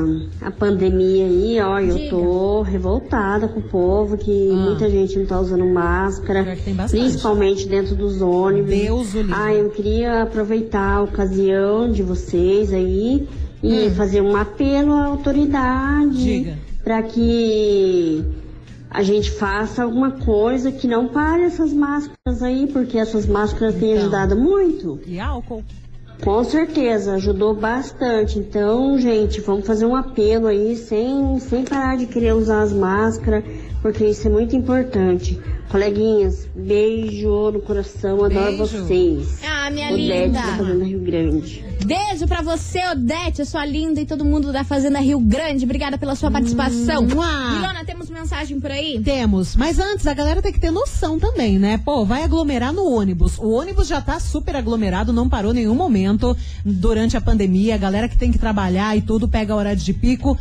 a 0.41 0.51
pandemia 0.51 1.27
aí, 1.27 1.61
ó, 1.61 1.79
eu 1.81 1.97
Diga. 1.97 2.11
tô 2.11 2.63
revoltada 2.63 3.47
com 3.49 3.61
o 3.61 3.63
povo, 3.63 4.17
que 4.17 4.51
Ah. 4.51 4.55
muita 4.57 4.89
gente 4.89 5.19
não 5.19 5.27
tá 5.27 5.39
usando 5.41 5.67
máscara, 5.67 6.57
principalmente 6.89 7.69
dentro 7.69 7.95
dos 7.95 8.23
ônibus. 8.23 8.71
Deus 8.71 9.15
o 9.15 9.19
livre. 9.19 9.35
Ah, 9.37 9.53
eu 9.53 9.69
queria 9.71 10.23
aproveitar 10.23 10.97
a 10.97 11.03
ocasião 11.03 11.91
de 11.91 12.03
vocês 12.03 12.73
aí 12.73 13.29
e 13.63 13.91
fazer 13.91 14.23
um 14.23 14.35
apelo 14.37 14.95
à 14.95 15.05
autoridade 15.07 16.07
Hum. 16.09 16.15
Diga. 16.15 16.59
para 16.83 17.03
que 17.03 18.25
a 18.91 19.03
gente 19.03 19.31
faça 19.31 19.83
alguma 19.85 20.11
coisa 20.11 20.73
que 20.73 20.87
não 20.89 21.07
pare 21.09 21.43
essas 21.45 21.73
máscaras 21.73 22.43
aí, 22.43 22.67
porque 22.67 22.99
essas 22.99 23.25
máscaras 23.27 23.75
têm 23.77 23.91
Então. 23.93 24.03
ajudado 24.03 24.37
muito. 24.37 25.01
E 25.07 25.19
álcool? 25.21 25.63
Com 26.25 26.45
certeza, 26.45 27.15
ajudou 27.15 27.55
bastante. 27.55 28.39
Então, 28.39 28.99
gente, 28.99 29.41
vamos 29.41 29.67
fazer 29.67 29.87
um 29.87 29.97
apelo 29.97 30.49
aí, 30.49 30.77
sem, 30.77 31.39
sem 31.39 31.65
parar 31.65 31.97
de 31.97 32.07
querer 32.07 32.35
usar 32.35 32.61
as 32.63 32.73
máscaras, 32.75 33.43
porque 33.81 34.05
isso 34.05 34.27
é 34.27 34.31
muito 34.31 34.55
importante. 34.55 35.41
Coleguinhas, 35.71 36.47
beijo 36.55 37.51
no 37.53 37.61
coração, 37.63 38.23
adoro 38.25 38.45
Beijo. 38.57 38.67
vocês. 38.67 39.41
Ah, 39.43 39.60
minha 39.71 39.93
Odete 39.93 40.23
linda. 40.25 40.41
da 40.41 40.57
Fazenda 40.57 40.85
Rio 40.85 41.01
Grande. 41.01 41.65
Beijo 41.85 42.27
pra 42.27 42.43
você, 42.43 42.87
Odete, 42.91 43.45
sua 43.47 43.65
linda 43.65 44.01
e 44.01 44.07
todo 44.07 44.25
mundo 44.25 44.53
da 44.53 44.63
Fazenda 44.65 45.01
Rio 45.01 45.19
Grande. 45.19 45.65
Obrigada 45.65 45.97
pela 45.97 46.15
sua 46.15 46.31
participação. 46.31 47.03
Milona, 47.03 47.85
temos 47.87 48.11
mensagem 48.11 48.61
por 48.61 48.71
aí? 48.71 49.01
Temos, 49.03 49.57
mas 49.57 49.79
antes 49.79 50.07
a 50.07 50.13
galera 50.13 50.43
tem 50.43 50.53
que 50.53 50.61
ter 50.61 50.71
noção 50.71 51.19
também, 51.19 51.59
né? 51.59 51.79
Pô, 51.79 52.05
vai 52.05 52.23
aglomerar 52.23 52.73
no 52.73 52.85
ônibus. 52.87 53.39
O 53.39 53.51
ônibus 53.51 53.87
já 53.87 54.01
tá 54.01 54.21
super 54.21 54.57
aglomerado, 54.57 55.13
não 55.13 55.29
parou 55.29 55.55
nenhum 55.55 55.75
momento 55.75 56.37
durante 56.65 57.17
a 57.17 57.21
pandemia. 57.21 57.75
A 57.77 57.79
galera 57.79 58.09
que 58.09 58.19
tem 58.19 58.31
que 58.31 58.39
trabalhar 58.39 58.97
e 58.97 59.01
tudo 59.01 59.27
pega 59.27 59.55
a 59.55 59.57
hora 59.57 59.75
de 59.75 59.93
pico. 59.95 60.39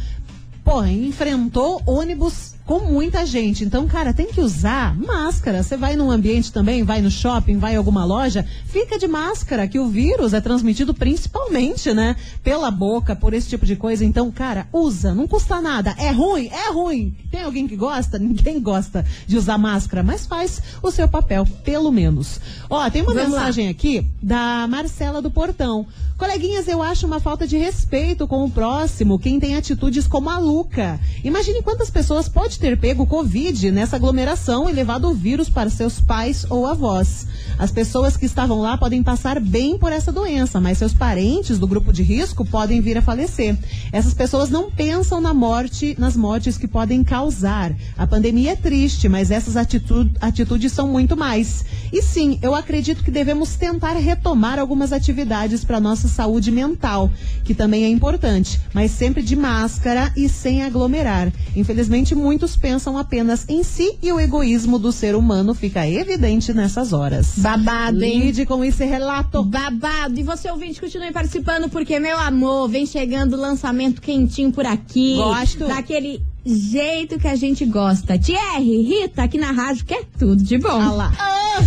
Porra, 0.64 0.92
enfrentou 0.92 1.82
ônibus 1.86 2.54
com 2.70 2.82
muita 2.82 3.26
gente. 3.26 3.64
Então, 3.64 3.88
cara, 3.88 4.14
tem 4.14 4.28
que 4.28 4.40
usar 4.40 4.96
máscara. 4.96 5.64
Você 5.64 5.76
vai 5.76 5.96
num 5.96 6.12
ambiente 6.12 6.54
também, 6.54 6.84
vai 6.84 7.02
no 7.02 7.10
shopping, 7.10 7.58
vai 7.58 7.74
em 7.74 7.78
alguma 7.78 8.06
loja, 8.06 8.46
fica 8.68 9.00
de 9.00 9.08
máscara, 9.08 9.68
que 9.68 9.80
o 9.80 9.88
vírus 9.88 10.36
é 10.36 10.40
transmitido 10.40 10.94
principalmente, 10.94 11.92
né? 11.96 12.16
Pela 12.44 12.70
boca, 12.70 13.16
por 13.16 13.34
esse 13.34 13.50
tipo 13.50 13.66
de 13.66 13.76
coisa. 13.76 14.06
Então, 14.06 14.30
cara, 14.30 14.68
usa, 14.72 15.16
não 15.16 15.28
custa 15.28 15.60
nada. 15.60 15.96
É 15.98 16.12
ruim, 16.12 16.48
é 16.50 16.72
ruim. 16.72 17.18
Tem 17.32 17.42
alguém 17.42 17.68
que 17.68 17.76
gosta? 17.76 18.20
Ninguém 18.22 18.62
gosta 18.62 19.04
de 19.26 19.36
usar 19.36 19.58
máscara, 19.58 20.04
mas 20.04 20.28
faz 20.28 20.62
o 20.84 20.92
seu 20.92 21.10
papel, 21.10 21.48
pelo 21.64 21.92
menos. 21.92 22.40
Ó, 22.70 22.88
tem 22.92 23.02
uma 23.02 23.16
Vamos 23.16 23.32
lá. 23.32 23.40
mensagem 23.40 23.68
aqui 23.68 24.06
da 24.22 24.68
Marcela 24.68 25.24
do 25.24 25.32
Portão. 25.32 25.88
Coleguinhas, 26.20 26.68
eu 26.68 26.84
acho 26.84 27.08
uma 27.08 27.22
falta 27.22 27.48
de 27.48 27.58
respeito 27.58 28.28
com 28.28 28.44
o 28.44 28.52
próximo 28.52 29.18
quem 29.18 29.40
tem 29.40 29.56
atitudes 29.56 30.06
como 30.06 30.30
a 30.30 30.38
Luca. 30.38 31.00
Imagine 31.24 31.64
quantas 31.64 31.90
pessoas 31.90 32.28
pode 32.28 32.59
ter 32.60 32.78
pego 32.78 33.06
Covid 33.06 33.72
nessa 33.72 33.96
aglomeração 33.96 34.70
e 34.70 34.74
levado 34.74 35.10
o 35.10 35.14
vírus 35.14 35.50
para 35.50 35.70
seus 35.70 36.00
pais 36.00 36.46
ou 36.50 36.68
avós. 36.68 37.26
As 37.58 37.72
pessoas 37.72 38.16
que 38.16 38.26
estavam 38.26 38.60
lá 38.60 38.78
podem 38.78 39.02
passar 39.02 39.40
bem 39.40 39.78
por 39.78 39.92
essa 39.92 40.12
doença, 40.12 40.60
mas 40.60 40.78
seus 40.78 40.94
parentes 40.94 41.58
do 41.58 41.68
grupo 41.68 41.92
de 41.92 42.04
risco 42.04 42.46
podem 42.46 42.82
vir 42.82 42.98
a 42.98 43.02
falecer. 43.02 43.58
Essas 43.92 44.14
pessoas 44.14 44.50
não 44.50 44.70
pensam 44.70 45.20
na 45.20 45.34
morte, 45.34 45.96
nas 45.98 46.16
mortes 46.16 46.58
que 46.58 46.68
podem 46.68 47.04
causar. 47.04 47.74
A 47.98 48.06
pandemia 48.06 48.52
é 48.52 48.56
triste, 48.56 49.10
mas 49.10 49.32
essas 49.32 49.58
atitu- 49.58 50.10
atitudes 50.22 50.72
são 50.72 50.88
muito 50.88 51.18
mais. 51.18 51.66
E 51.92 52.02
sim, 52.02 52.38
eu 52.42 52.54
acredito 52.54 53.04
que 53.04 53.12
devemos 53.12 53.56
tentar 53.56 53.94
retomar 53.94 54.60
algumas 54.60 54.94
atividades 54.94 55.64
para 55.64 55.80
nossa 55.80 56.08
saúde 56.08 56.52
mental, 56.52 57.10
que 57.44 57.54
também 57.56 57.84
é 57.84 57.90
importante, 57.90 58.60
mas 58.74 58.92
sempre 58.92 59.22
de 59.22 59.36
máscara 59.36 60.12
e 60.16 60.30
sem 60.30 60.64
aglomerar. 60.64 61.32
Infelizmente, 61.56 62.14
muitos 62.16 62.49
pensam 62.56 62.98
apenas 62.98 63.46
em 63.48 63.64
si 63.64 63.98
e 64.02 64.12
o 64.12 64.20
egoísmo 64.20 64.78
do 64.78 64.92
ser 64.92 65.16
humano 65.16 65.54
fica 65.54 65.88
evidente 65.88 66.54
nessas 66.54 66.94
horas. 66.94 67.34
Babado, 67.38 68.04
hein? 68.04 68.20
Lide 68.20 68.46
com 68.46 68.64
esse 68.64 68.86
relato. 68.86 69.44
Babado. 69.44 70.20
E 70.20 70.24
você, 70.24 70.50
ouvinte, 70.50 70.80
continue 70.80 71.12
participando, 71.12 71.70
porque, 71.70 72.00
meu 72.00 72.18
amor, 72.20 72.68
vem 72.68 72.86
chegando 72.86 73.34
o 73.34 73.40
lançamento 73.40 74.02
quentinho 74.02 74.52
por 74.52 74.66
aqui. 74.66 75.16
Gosto. 75.16 75.68
Daquele 75.68 76.22
jeito 76.46 77.20
que 77.20 77.28
a 77.28 77.36
gente 77.36 77.66
gosta. 77.66 78.18
Thierry, 78.18 78.82
Rita, 78.82 79.24
aqui 79.24 79.38
na 79.38 79.52
rádio, 79.52 79.86
que 79.86 79.94
é 79.94 80.04
tudo 80.18 80.44
de 80.44 80.58
bom. 80.58 80.70
Ah 80.70 80.92
lá. 80.92 81.12
Ô, 81.12 81.64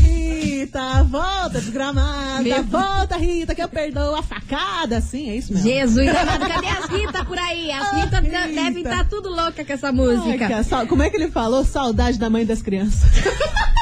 Rita, 0.62 1.02
volta 1.04 1.60
desgramada. 1.60 2.42
Meu- 2.42 2.62
Volta, 2.62 3.16
Rita, 3.16 3.54
que 3.54 3.62
eu 3.62 3.68
perdoo 3.68 4.14
a 4.14 4.22
facada. 4.22 5.00
Sim, 5.00 5.28
é 5.30 5.36
isso 5.36 5.52
mesmo. 5.52 5.68
Jesus 5.68 6.08
amado, 6.08 6.46
cadê 6.46 6.68
as 6.68 6.86
Rita 6.86 7.24
por 7.24 7.36
aí? 7.38 7.70
As 7.72 7.88
Ah, 7.88 7.96
Rita, 7.96 8.20
Rita. 8.20 8.38
devem 8.48 8.82
estar 8.84 9.08
tudo 9.08 9.28
louca 9.28 9.64
com 9.64 9.72
essa 9.72 9.88
Ai, 9.88 9.92
música. 9.92 10.62
sal- 10.62 10.86
como 10.86 11.02
é 11.02 11.10
que 11.10 11.16
ele 11.16 11.30
falou? 11.30 11.64
Saudade 11.64 12.16
da 12.18 12.30
mãe 12.30 12.46
das 12.46 12.62
crianças. 12.62 13.02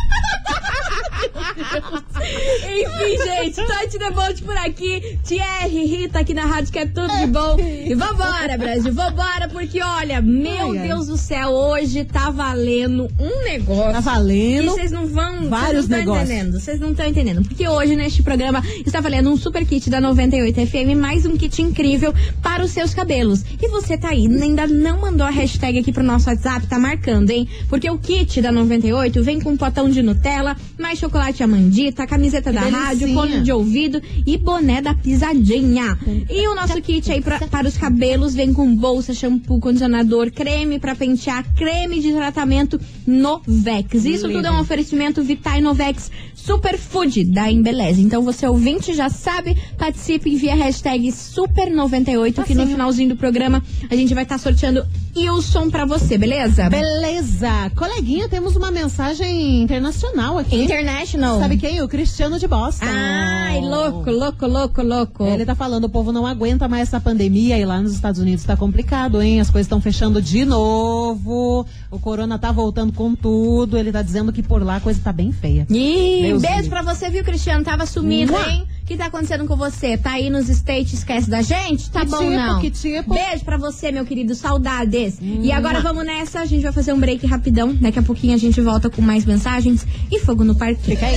Enfim, 2.21 3.25
gente, 3.25 3.67
Tati 3.67 3.99
Debote 3.99 4.43
por 4.43 4.57
aqui. 4.57 5.19
Thierry, 5.25 5.85
Rita 5.87 6.21
aqui 6.21 6.35
na 6.35 6.45
rádio, 6.47 6.73
que 6.73 6.79
é 6.79 6.87
tudo 6.87 7.09
de 7.19 7.27
bom. 7.27 7.57
E 7.59 7.95
vambora, 7.95 8.57
Brasil, 8.59 8.93
vambora, 8.93 9.49
porque 9.49 9.83
olha, 9.83 10.21
meu 10.21 10.73
Ai, 10.73 10.79
ai. 10.79 10.89
Deus 10.89 11.07
do 11.07 11.17
céu, 11.17 11.49
hoje 11.51 12.05
tá 12.05 12.31
valendo 12.31 13.09
um 13.19 13.45
negócio. 13.45 13.93
Tá 13.93 13.99
E 13.99 14.03
valendo. 14.03 14.71
vocês 14.71 14.93
não 14.93 15.07
vão. 15.07 15.49
Vários 15.49 15.89
não 15.89 15.99
negócios. 15.99 16.31
entendendo. 16.31 16.61
Vocês 16.61 16.81
não 16.81 16.91
estão 16.91 17.07
entendendo. 17.07 17.43
Porque 17.43 17.67
hoje, 17.69 17.97
neste 17.97 18.23
programa, 18.23 18.63
está 18.87 19.01
valendo 19.01 19.31
um 19.31 19.37
super 19.37 19.65
kit 19.67 19.89
da 19.91 20.01
98 20.01 20.67
FM, 20.67 20.97
mais 20.99 21.27
um 21.27 21.37
kit 21.37 21.61
incrível 21.63 22.15
para 22.43 22.65
os 22.65 22.71
seus 22.71 22.95
cabelos. 22.95 23.45
E 23.61 23.69
você 23.69 23.97
tá 23.97 24.09
aí, 24.11 24.27
ainda 24.27 24.67
não 24.67 25.01
mandou 25.01 25.27
a 25.27 25.31
hashtag 25.31 25.79
aqui 25.79 25.93
pro 25.93 26.03
nosso 26.03 26.29
WhatsApp, 26.29 26.67
tá 26.67 26.79
marcando, 26.79 27.31
hein? 27.31 27.49
Porque 27.69 27.89
o 27.91 27.99
kit 27.99 28.41
da 28.41 28.51
98 28.53 29.23
vem 29.23 29.41
com 29.41 29.51
um 29.51 29.57
potão 29.57 29.89
de 29.89 30.03
Nutella, 30.03 30.57
mais 30.79 30.99
chocolate 30.99 31.10
amandita, 31.19 32.07
camiseta 32.07 32.53
da 32.53 32.61
delicinha. 32.61 32.83
rádio, 32.85 33.13
fone 33.15 33.41
de 33.43 33.53
ouvido 33.53 34.01
e 34.27 34.37
boné 34.39 34.81
da 34.81 34.95
pisadinha. 34.95 35.99
E 36.29 36.47
o 36.49 36.55
nosso 36.55 36.81
kit 36.81 37.11
aí 37.11 37.21
pra- 37.21 37.39
para 37.49 37.69
os 37.69 37.77
cabelos 37.77 38.35
vem 38.35 38.53
com 38.53 38.75
bolsa, 38.75 39.13
shampoo, 39.15 39.59
condicionador, 39.61 40.31
creme 40.31 40.79
pra 40.79 40.95
pentear, 40.95 41.45
creme 41.55 42.01
de 42.01 42.13
tratamento 42.13 42.81
Novex. 43.07 44.05
Isso 44.05 44.29
tudo 44.29 44.47
é 44.47 44.51
um 44.51 44.61
oferecimento 44.61 45.23
Vitae 45.23 45.61
Novex 45.61 46.11
Superfood 46.35 47.25
da 47.25 47.51
Embeleze. 47.51 48.01
Então 48.03 48.23
você 48.23 48.47
ouvinte 48.47 48.95
já 48.95 49.09
sabe, 49.09 49.57
participe 49.79 50.31
envia 50.31 50.53
a 50.53 50.57
hashtag 50.57 51.09
Super98 51.09 52.45
que 52.45 52.55
no 52.55 52.67
finalzinho 52.67 53.11
do 53.11 53.17
programa 53.17 53.63
a 53.91 53.97
gente 53.97 54.15
vai 54.15 54.23
estar 54.23 54.39
sorteando 54.39 54.85
Wilson 55.17 55.71
pra 55.71 55.85
você, 55.85 56.17
beleza? 56.17 56.69
Beleza. 56.69 57.71
Coleguinha, 57.75 58.29
temos 58.29 58.57
uma 58.57 58.71
mensagem 58.71 59.63
internacional 59.63 60.39
aqui. 60.39 60.63
International. 60.65 61.39
Sabe 61.41 61.57
quem? 61.57 61.83
O 61.83 61.89
Cristiano 61.89 62.39
de 62.39 62.47
Boston. 62.47 62.87
Ai, 62.87 63.61
louco, 63.61 64.11
louco, 64.11 64.47
louco, 64.47 64.83
louco. 64.83 65.25
Ele 65.25 65.45
tá 65.45 65.55
falando, 65.55 65.85
o 65.85 65.89
povo 65.89 66.13
não 66.13 66.27
aguenta 66.27 66.69
mais 66.69 66.89
essa 66.89 67.01
pandemia 67.01 67.59
e 67.59 67.65
lá 67.65 67.81
nos 67.81 67.93
Estados 67.93 68.21
Unidos 68.21 68.45
tá 68.45 68.57
complicado, 68.57 69.21
hein? 69.21 69.41
As 69.41 69.51
coisas 69.51 69.67
estão 69.67 69.81
fechando 69.81 70.21
de 70.23 70.45
novo. 70.45 71.67
O 71.91 71.99
corona 71.99 72.39
tá 72.39 72.53
voltando 72.53 72.93
com 72.93 73.15
tudo. 73.15 73.77
Ele 73.77 73.91
tá 73.93 74.03
dizendo 74.03 74.33
que 74.33 74.43
por 74.43 74.63
lá 74.63 74.77
a 74.77 74.81
coisa 74.81 75.01
tá 75.03 75.13
bem 75.13 75.33
feia. 75.33 75.67
Ih, 75.69 76.39
beijo 76.41 76.69
pra 76.69 76.83
você, 76.83 77.11
viu, 77.11 77.25
Cristiano? 77.25 77.65
Tava 77.65 77.87
sumido, 77.87 78.33
Mua. 78.33 78.49
hein? 78.49 78.67
O 78.91 78.93
que 78.93 78.99
tá 78.99 79.07
acontecendo 79.07 79.47
com 79.47 79.55
você? 79.55 79.97
Tá 79.97 80.15
aí 80.15 80.29
nos 80.29 80.49
States, 80.49 80.95
esquece 80.95 81.31
da 81.31 81.43
gente? 81.43 81.89
Tá 81.93 82.01
Que 82.01 82.07
bom, 82.07 82.19
tipo, 82.19 82.31
não? 82.33 82.61
que 82.61 82.71
tipo? 82.73 83.15
Beijo 83.15 83.45
pra 83.45 83.57
você, 83.57 83.93
meu 83.93 84.05
querido. 84.05 84.35
Saudades. 84.35 85.17
E 85.23 85.53
agora 85.53 85.81
vamos 85.81 86.05
nessa. 86.05 86.41
A 86.41 86.45
gente 86.45 86.65
vai 86.65 86.73
fazer 86.73 86.93
um 86.93 86.99
break 86.99 87.25
rapidão. 87.25 87.73
Daqui 87.73 88.01
a 88.01 88.03
pouquinho 88.03 88.35
a 88.35 88.37
gente 88.37 88.61
volta 88.61 88.91
com 88.91 89.01
mais 89.01 89.25
mensagens 89.25 89.87
e 90.11 90.19
fogo 90.19 90.43
no 90.43 90.57
parque. 90.57 90.83
Fica 90.83 91.07
aí. 91.07 91.15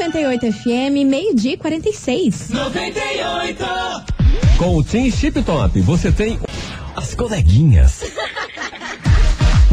98 0.00 0.52
FM, 0.52 1.06
meio-dia 1.06 1.54
e 1.54 1.56
46. 1.56 2.50
Com 4.58 4.76
o 4.76 4.84
Team 4.84 5.10
Chip 5.10 5.42
Top, 5.42 5.80
você 5.80 6.12
tem 6.12 6.38
as 6.94 7.14
coleguinhas. 7.14 8.02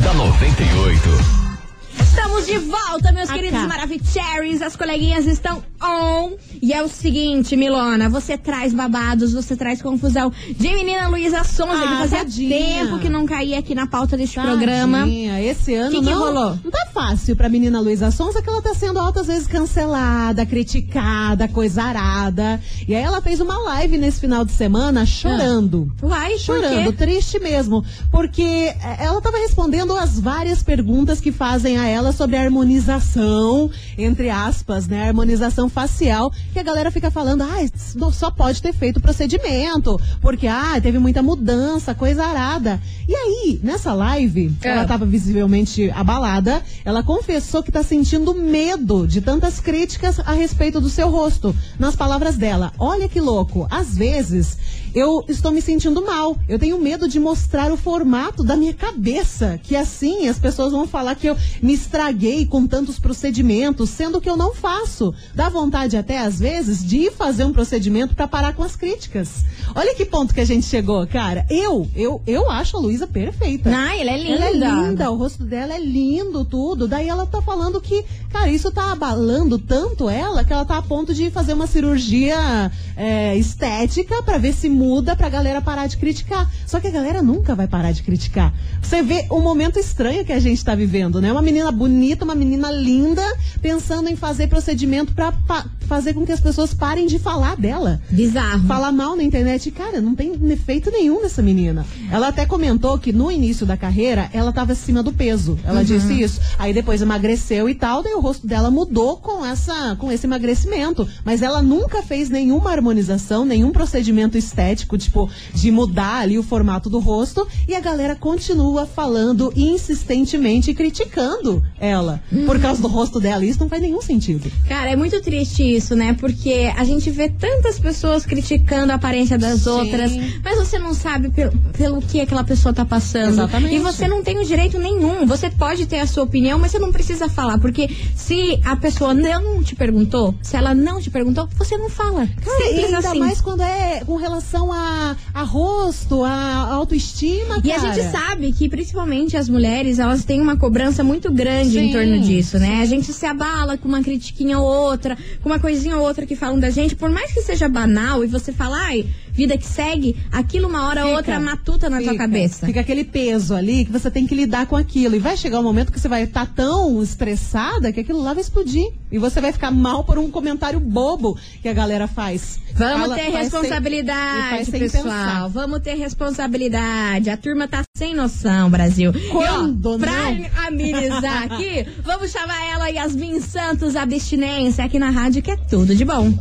Da 0.10 0.16
98. 0.16 2.19
Estamos 2.30 2.46
de 2.46 2.58
volta, 2.60 3.12
meus 3.12 3.28
Acá. 3.28 3.40
queridos 3.40 3.66
Maravicheries. 3.66 4.62
As 4.62 4.76
coleguinhas 4.76 5.26
estão 5.26 5.64
on. 5.82 6.34
E 6.62 6.72
é 6.72 6.84
o 6.84 6.88
seguinte, 6.88 7.56
Milona, 7.56 8.08
você 8.08 8.38
traz 8.38 8.72
babados, 8.72 9.34
você 9.34 9.56
traz 9.56 9.82
confusão 9.82 10.32
de 10.56 10.70
menina 10.76 11.08
Luísa 11.08 11.44
Sonza, 11.44 11.84
Ah, 11.84 11.88
que 11.88 11.98
fazia 11.98 12.18
tadinha. 12.20 12.50
tempo 12.86 13.00
que 13.00 13.10
não 13.10 13.26
caía 13.26 13.58
aqui 13.58 13.74
na 13.74 13.88
pauta 13.88 14.16
deste 14.16 14.40
programa. 14.40 15.00
Tadinha, 15.00 15.42
Esse 15.42 15.74
ano 15.74 15.92
Que 15.92 16.00
que 16.06 16.06
não, 16.12 16.20
rolou? 16.20 16.60
não 16.64 16.70
tá 16.72 16.88
fácil 16.94 17.36
pra 17.36 17.50
menina 17.50 17.80
Luísa 17.80 18.12
Sonza, 18.12 18.42
que 18.44 18.50
ela 18.50 18.62
tá 18.62 18.76
sendo 18.76 19.00
altas 19.00 19.26
vezes 19.26 19.48
cancelada, 19.48 20.46
criticada, 20.46 21.48
coisarada. 21.48 22.62
E 22.88 22.94
aí 22.94 23.02
ela 23.02 23.22
fez 23.22 23.40
uma 23.40 23.58
live 23.58 23.98
nesse 23.98 24.20
final 24.20 24.46
de 24.46 24.52
semana 24.52 25.04
chorando. 25.06 25.92
Uai, 26.04 26.34
por 26.34 26.40
Chorando, 26.40 26.94
triste 26.94 27.40
mesmo. 27.40 27.84
Porque 28.12 28.42
eh, 28.44 28.76
ela 29.00 29.18
estava 29.18 29.38
respondendo 29.38 29.96
as 29.98 30.20
várias 30.20 30.62
perguntas 30.62 31.20
que 31.20 31.32
fazem 31.32 31.78
a 31.78 31.88
ela 31.88 32.12
sobre 32.20 32.36
a 32.36 32.42
harmonização, 32.42 33.72
entre 33.98 34.30
aspas, 34.30 34.88
né? 34.90 35.08
Harmonização 35.08 35.70
facial, 35.70 36.30
que 36.52 36.60
a 36.60 36.64
galera 36.64 36.92
fica 36.92 37.10
falando, 37.10 37.44
ah, 37.44 38.12
só 38.12 38.30
pode 38.30 38.62
ter 38.62 38.74
feito 38.74 38.98
o 38.98 39.02
procedimento, 39.02 39.98
porque, 40.20 40.46
ah, 40.46 40.78
teve 40.82 41.00
muita 41.00 41.24
mudança, 41.24 41.96
coisa 41.96 42.26
arada. 42.26 42.78
E 43.08 43.16
aí, 43.16 43.60
nessa 43.64 43.94
live, 43.94 44.54
É. 44.62 44.68
ela 44.68 44.82
estava 44.82 45.06
visivelmente 45.06 45.90
abalada, 45.92 46.62
ela 46.84 47.02
confessou 47.02 47.64
que 47.64 47.72
tá 47.72 47.84
sentindo 47.84 48.34
medo 48.34 49.08
de 49.08 49.22
tantas 49.22 49.62
críticas 49.62 50.20
a 50.20 50.34
respeito 50.34 50.82
do 50.82 50.90
seu 50.90 51.10
rosto. 51.10 51.56
Nas 51.80 51.96
palavras 51.96 52.36
dela, 52.36 52.74
olha 52.78 53.08
que 53.08 53.22
louco, 53.22 53.66
às 53.72 53.96
vezes 53.98 54.58
eu 54.94 55.24
estou 55.28 55.52
me 55.52 55.62
sentindo 55.62 56.06
mal. 56.06 56.38
Eu 56.48 56.60
tenho 56.60 56.80
medo 56.80 57.08
de 57.08 57.20
mostrar 57.20 57.72
o 57.72 57.78
formato 57.78 58.44
da 58.44 58.56
minha 58.56 58.74
cabeça, 58.74 59.60
que 59.64 59.76
assim 59.76 60.28
as 60.28 60.40
pessoas 60.40 60.72
vão 60.72 60.88
falar 60.88 61.16
que 61.16 61.28
eu 61.28 61.38
me 61.62 61.74
estraguei 61.74 62.46
com 62.46 62.66
tantos 62.66 63.00
procedimentos, 63.00 63.90
sendo 63.90 64.22
que 64.22 64.30
eu 64.30 64.38
não 64.38 64.54
faço. 64.54 65.14
Dá 65.34 65.50
vontade 65.50 65.98
até 65.98 66.20
às 66.20 66.40
vezes 66.40 66.84
de 66.84 66.98
ir 66.98 67.12
fazer 67.12 67.44
um 67.44 67.54
procedimento 67.54 68.16
para 68.16 68.28
parar 68.28 68.54
com 68.54 68.64
as 68.64 68.76
críticas. 68.76 69.44
Olha 69.76 69.94
que 69.94 70.06
ponto 70.06 70.34
que 70.34 70.42
a 70.42 70.46
gente 70.46 70.66
chegou, 70.66 71.06
cara. 71.08 71.46
Eu, 71.50 71.88
eu, 71.96 72.22
eu 72.26 72.50
acho 72.50 72.78
a 72.78 72.80
Luísa 72.80 73.08
perfeita. 73.08 73.70
Ah, 73.70 73.96
ela 73.96 74.12
é 74.12 74.18
linda. 74.18 74.34
Ela 74.34 74.46
é 74.46 74.54
linda, 74.54 75.12
o 75.12 75.16
rosto 75.16 75.44
dela 75.44 75.74
é 75.74 75.80
lindo, 75.80 76.44
tudo. 76.46 76.88
Daí 76.88 77.08
ela 77.08 77.26
tá 77.26 77.42
falando 77.42 77.80
que, 77.80 78.04
cara, 78.32 78.50
isso 78.50 78.72
tá 78.72 78.92
abalando 78.92 79.58
tanto 79.58 80.10
ela 80.10 80.44
que 80.44 80.54
ela 80.54 80.66
tá 80.66 80.78
a 80.78 80.82
ponto 80.82 81.14
de 81.14 81.30
fazer 81.30 81.54
uma 81.54 81.68
cirurgia 81.68 82.72
é, 82.96 83.36
estética 83.38 84.22
pra 84.24 84.38
ver 84.38 84.54
se 84.54 84.70
muda 84.80 85.14
pra 85.14 85.28
galera 85.28 85.62
parar 85.62 85.88
de 85.88 85.98
criticar. 85.98 86.50
Só 86.66 86.80
que 86.80 86.88
a 86.88 86.92
galera 86.92 87.22
nunca 87.22 87.54
vai 87.54 87.68
parar 87.68 87.92
de 87.92 88.02
criticar. 88.02 88.54
Você 88.82 89.04
vê 89.04 89.26
o 89.30 89.42
momento 89.42 89.78
estranho 89.78 90.24
que 90.24 90.32
a 90.32 90.40
gente 90.40 90.64
tá 90.64 90.74
vivendo, 90.74 91.20
né? 91.20 91.32
Uma 91.32 91.42
menina 91.42 91.70
bonita, 91.72 92.24
uma 92.24 92.34
menina 92.34 92.72
linda, 92.72 93.22
pensando 93.62 94.08
em 94.08 94.16
fazer 94.16 94.48
procedimento 94.48 95.14
pra 95.14 95.34
fazer 95.82 96.14
com 96.14 96.26
que 96.26 96.32
as 96.32 96.40
pessoas 96.40 96.74
parem 96.74 97.08
de 97.08 97.20
falar 97.20 97.58
dela 97.58 98.00
Bizarro. 98.10 98.66
falar 98.68 98.92
mal 98.92 99.18
na 99.18 99.24
internet. 99.24 99.70
Cara, 99.72 100.00
não 100.00 100.16
tem 100.16 100.32
efeito 100.50 100.90
nenhum 100.90 101.22
nessa 101.22 101.42
menina. 101.42 101.86
Ela 102.10 102.30
até 102.30 102.46
comentou 102.46 102.98
que 102.98 103.12
no 103.12 103.30
início 103.30 103.66
da 103.66 103.76
carreira 103.76 104.30
ela 104.32 104.52
estava 104.52 104.72
acima 104.72 105.04
do 105.04 105.12
peso. 105.12 105.60
Ela 105.66 105.84
disse 105.84 106.22
isso. 106.22 106.40
Aí 106.58 106.74
depois 106.74 107.02
emagreceu 107.02 107.68
e 107.68 107.76
tal, 107.76 108.02
daí 108.02 108.14
o 108.14 108.22
rosto 108.22 108.48
dela 108.48 108.72
mudou 108.72 109.18
com 109.18 109.46
essa 109.46 109.96
com 109.98 110.12
esse 110.12 110.26
emagrecimento. 110.26 111.08
Mas 111.26 111.42
ela 111.42 111.62
nunca 111.62 112.02
fez 112.02 112.30
nenhuma 112.30 112.72
harmonização, 112.72 113.44
nenhum 113.44 113.72
procedimento 113.72 114.38
estético, 114.38 114.69
tipo, 114.76 115.30
de 115.54 115.72
mudar 115.72 116.22
ali 116.22 116.38
o 116.38 116.44
formato 116.44 116.90
do 116.90 117.00
rosto. 117.00 117.48
E 117.68 117.76
a 117.76 117.80
galera 117.80 118.16
continua 118.16 118.86
falando 118.86 119.52
insistentemente 119.56 120.72
e 120.72 120.74
criticando 120.74 121.64
ela 121.80 122.22
por 122.46 122.60
causa 122.60 122.82
do 122.82 122.88
rosto 122.88 123.20
dela. 123.20 123.46
Isso 123.46 123.60
não 123.60 123.70
faz 123.70 123.82
nenhum 123.82 124.02
sentido. 124.02 124.52
Cara, 124.68 124.90
é 124.90 124.96
muito 124.96 125.22
triste 125.22 125.64
isso, 125.64 125.96
né? 125.96 126.14
Porque 126.14 126.72
a 126.76 126.84
gente 126.84 127.10
vê 127.10 127.30
tantas 127.30 127.80
pessoas 127.80 128.26
criticando 128.26 128.92
a 128.92 128.96
aparência 128.96 129.38
das 129.38 129.62
Sim. 129.62 129.70
outras, 129.70 130.12
mas 130.44 130.58
você 130.58 130.78
não 130.80 130.94
sabe 130.94 131.30
pelo, 131.30 131.52
pelo 131.78 132.02
que 132.02 132.20
aquela 132.22 132.44
pessoa 132.44 132.74
tá 132.74 132.86
passando. 132.86 133.30
Exatamente. 133.30 133.76
E 133.76 133.80
você 133.80 134.08
não 134.08 134.24
tem 134.24 134.38
o 134.40 134.46
direito 134.46 134.78
nenhum. 134.80 135.26
Você 135.26 135.50
pode 135.50 135.86
ter 135.86 136.00
a 136.00 136.08
sua 136.08 136.24
opinião, 136.24 136.60
mas 136.60 136.72
você 136.72 136.80
não 136.80 136.92
precisa 136.92 137.30
falar. 137.30 137.60
Porque 137.60 137.90
se 138.16 138.60
a 138.64 138.76
pessoa 138.76 139.14
não 139.14 139.64
te 139.64 139.76
perguntou, 139.76 140.36
se 140.42 140.56
ela 140.56 140.74
não 140.74 141.00
te 141.02 141.10
perguntou, 141.10 141.48
você 141.58 141.78
não 141.78 141.90
fala. 141.90 142.28
Cara, 142.28 142.68
Simples 142.68 142.86
ainda 142.86 143.10
assim. 143.10 143.20
mais 143.20 143.42
quando 143.42 143.62
é 143.62 144.02
com 144.06 144.16
relação 144.16 144.59
a, 144.74 145.16
a 145.34 145.44
rosto, 145.44 146.24
a 146.24 146.74
autoestima, 146.74 147.62
E 147.64 147.72
a 147.72 147.80
cara. 147.80 147.94
gente 147.94 148.12
sabe 148.12 148.52
que 148.52 148.68
principalmente 148.68 149.38
as 149.38 149.48
mulheres, 149.48 150.00
elas 150.00 150.26
têm 150.26 150.42
uma 150.42 150.58
cobrança 150.58 151.04
muito 151.04 151.32
grande 151.32 151.80
em 151.80 151.88
Sim, 151.88 151.94
torno 151.94 152.20
disso, 152.20 152.60
né? 152.60 152.82
A 152.82 152.86
gente 152.86 153.14
se 153.14 153.26
abala 153.26 153.78
com 153.78 153.88
uma 153.88 154.02
critiquinha 154.04 154.60
ou 154.60 154.66
outra, 154.68 155.18
com 155.42 155.50
uma 155.50 155.60
coisinha 155.60 155.96
ou 155.98 156.04
outra 156.06 156.26
que 156.26 156.36
falam 156.36 156.60
da 156.60 156.70
gente, 156.70 156.96
por 156.96 157.10
mais 157.10 157.32
que 157.34 157.42
seja 157.42 157.68
banal 157.70 158.24
e 158.24 158.28
você 158.28 158.52
fala, 158.52 158.78
ai, 158.78 159.06
vida 159.32 159.58
que 159.58 159.66
segue, 159.66 160.18
aquilo 160.32 160.68
uma 160.68 160.88
hora 160.88 161.06
ou 161.06 161.16
outra 161.16 161.40
matuta 161.40 161.90
na 161.90 161.98
tua 162.02 162.12
fica. 162.12 162.24
cabeça. 162.24 162.66
Fica 162.66 162.82
aquele 162.82 163.04
peso 163.06 163.54
ali 163.56 163.86
que 163.86 163.92
você 163.92 164.12
tem 164.12 164.28
que 164.28 164.36
lidar 164.36 164.66
com 164.66 164.76
aquilo. 164.76 165.16
E 165.16 165.20
vai 165.20 165.38
chegar 165.38 165.60
um 165.60 165.64
momento 165.64 165.92
que 165.94 166.00
você 166.00 166.10
vai 166.10 166.24
estar 166.24 166.46
tão 166.54 167.02
estressada 167.02 167.92
que 167.94 168.02
aquilo 168.02 168.22
lá 168.22 168.34
vai 168.34 168.42
explodir. 168.42 168.92
E 169.12 169.18
você 169.18 169.40
vai 169.40 169.52
ficar 169.54 169.72
mal 169.72 170.04
por 170.04 170.18
um 170.18 170.30
comentário 170.30 170.80
bobo 170.80 171.38
que 171.62 171.70
a 171.70 171.74
galera 171.74 172.08
faz. 172.08 172.60
Vamos 172.74 173.02
Fala- 173.02 173.16
ter 173.16 173.32
faz 173.32 173.50
sem- 173.50 173.60
e 173.60 174.49
responsabilidade, 174.58 174.92
pessoal. 174.92 175.04
pensar. 175.04 175.48
Vamos 175.50 175.80
ter 175.82 175.94
responsabilidade. 175.96 177.30
A 177.30 177.38
turma 177.38 177.68
tá 177.68 177.84
sem 177.96 178.14
noção, 178.16 178.70
Brasil. 178.70 179.12
Quando 179.32 179.92
e, 179.92 179.96
ó, 179.96 180.00
pra 180.00 180.32
não? 180.32 180.68
amenizar 180.68 181.44
aqui, 181.44 181.86
vamos 182.04 182.32
chamar 182.32 182.64
ela 182.72 182.90
Yasmin 182.90 183.40
Santos 183.40 183.96
Abstinência 183.96 184.84
aqui 184.86 185.00
na 185.00 185.10
rádio, 185.10 185.42
que 185.42 185.52
é 185.52 185.58
tudo 185.58 185.96
de 185.96 186.06
bom. 186.06 186.34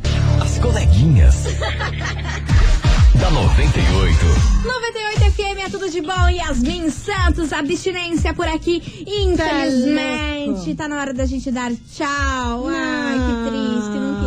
As 0.42 0.59
coleguinhas. 0.59 1.35
da 3.18 3.31
98. 3.31 4.59
98 4.64 5.33
FM 5.33 5.59
é 5.66 5.68
tudo 5.68 5.90
de 5.90 6.01
bom. 6.01 6.29
Yasmin 6.29 6.90
Santos, 6.90 7.53
abstinência 7.53 8.33
por 8.33 8.47
aqui. 8.47 8.83
Infelizmente, 9.07 10.75
tá 10.75 10.88
na 10.88 10.99
hora 11.01 11.12
da 11.12 11.27
gente 11.27 11.51
dar 11.51 11.71
tchau. 11.92 12.68
Ai, 12.68 13.18
que 13.18 13.51
triste, 13.51 13.75
não 13.75 13.78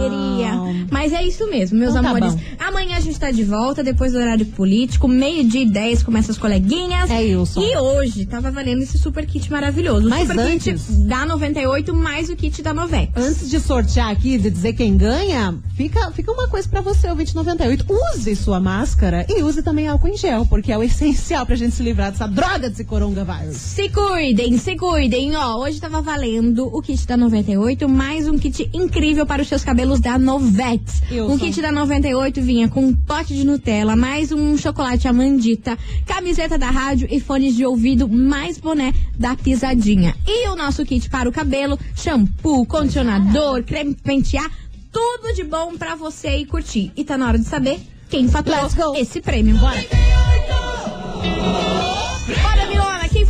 queria. 0.09 0.51
Mas 0.89 1.13
é 1.13 1.23
isso 1.23 1.49
mesmo, 1.49 1.77
meus 1.77 1.91
Então 1.91 2.03
tá 2.03 2.09
amores. 2.09 2.35
bom. 2.35 2.41
Amanhã 2.59 2.97
a 2.97 2.99
gente 2.99 3.19
tá 3.19 3.31
de 3.31 3.43
volta, 3.43 3.83
depois 3.83 4.11
do 4.11 4.17
horário 4.19 4.45
político. 4.47 5.07
Meio-dia 5.07 5.61
e 5.61 5.65
10 5.69 6.03
começa 6.03 6.31
as 6.31 6.37
coleguinhas. 6.37 7.09
É 7.09 7.23
isso. 7.23 7.59
E 7.61 7.77
hoje 7.77 8.25
tava 8.25 8.51
valendo 8.51 8.81
esse 8.81 8.97
super 8.97 9.25
kit 9.25 9.51
maravilhoso. 9.51 10.07
O 10.07 10.09
Mas 10.09 10.27
super 10.27 10.39
antes- 10.39 10.83
kit 10.87 10.93
da 11.07 11.25
98 11.25 11.93
mais 11.93 12.29
o 12.29 12.35
kit 12.35 12.61
da 12.61 12.73
Novex. 12.73 13.11
Antes 13.15 13.49
de 13.49 13.59
sortear 13.59 14.09
aqui, 14.09 14.37
de 14.37 14.49
dizer 14.49 14.73
quem 14.73 14.95
ganha, 14.97 15.55
fica, 15.75 16.11
fica 16.11 16.31
uma 16.31 16.47
coisa 16.47 16.67
pra 16.67 16.81
você, 16.81 17.09
o 17.09 17.15
2098. 17.15 17.85
Use 18.13 18.35
sua 18.35 18.59
máscara 18.59 19.25
e 19.29 19.41
use 19.43 19.61
também 19.63 19.87
álcool 19.87 20.07
em 20.09 20.17
gel, 20.17 20.45
porque 20.45 20.71
é 20.71 20.77
o 20.77 20.83
essencial 20.83 21.45
pra 21.45 21.55
gente 21.55 21.75
se 21.75 21.83
livrar 21.83 22.11
dessa 22.11 22.27
droga 22.27 22.69
desse 22.69 22.83
coronavírus. 22.83 23.57
Se 23.57 23.89
cuidem, 23.89 24.57
se 24.57 24.75
cuidem. 24.75 25.35
Ó, 25.35 25.57
hoje 25.63 25.79
tava 25.79 26.01
valendo 26.01 26.67
o 26.73 26.81
kit 26.81 27.05
da 27.07 27.17
98, 27.17 27.87
mais 27.89 28.27
um 28.27 28.37
kit 28.37 28.69
incrível 28.73 29.25
para 29.25 29.41
os 29.41 29.47
seus 29.47 29.63
cabelos 29.63 29.90
da 29.99 30.17
Novex. 30.17 31.01
Wilson. 31.11 31.33
Um 31.33 31.37
kit 31.37 31.61
da 31.61 31.71
98 31.71 32.41
vinha 32.41 32.67
com 32.69 32.85
um 32.85 32.93
pote 32.93 33.33
de 33.35 33.45
Nutella, 33.45 33.95
mais 33.95 34.31
um 34.31 34.57
chocolate 34.57 35.07
amandita, 35.07 35.77
camiseta 36.05 36.57
da 36.57 36.69
rádio 36.69 37.07
e 37.11 37.19
fones 37.19 37.55
de 37.55 37.65
ouvido, 37.65 38.07
mais 38.07 38.57
boné 38.57 38.93
da 39.17 39.35
pisadinha. 39.35 40.15
E 40.25 40.47
o 40.49 40.55
nosso 40.55 40.85
kit 40.85 41.09
para 41.09 41.27
o 41.27 41.31
cabelo, 41.31 41.77
shampoo, 41.95 42.65
condicionador, 42.65 43.63
creme 43.63 43.95
pentear, 43.95 44.49
tudo 44.91 45.33
de 45.35 45.43
bom 45.43 45.77
pra 45.77 45.95
você 45.95 46.37
ir 46.37 46.45
curtir. 46.45 46.91
E 46.95 47.03
tá 47.03 47.17
na 47.17 47.27
hora 47.27 47.39
de 47.39 47.45
saber 47.45 47.79
quem 48.09 48.27
faturou 48.27 48.95
esse 48.95 49.21
prêmio. 49.21 49.57
Bora! 49.57 49.81
Bora, 52.41 52.60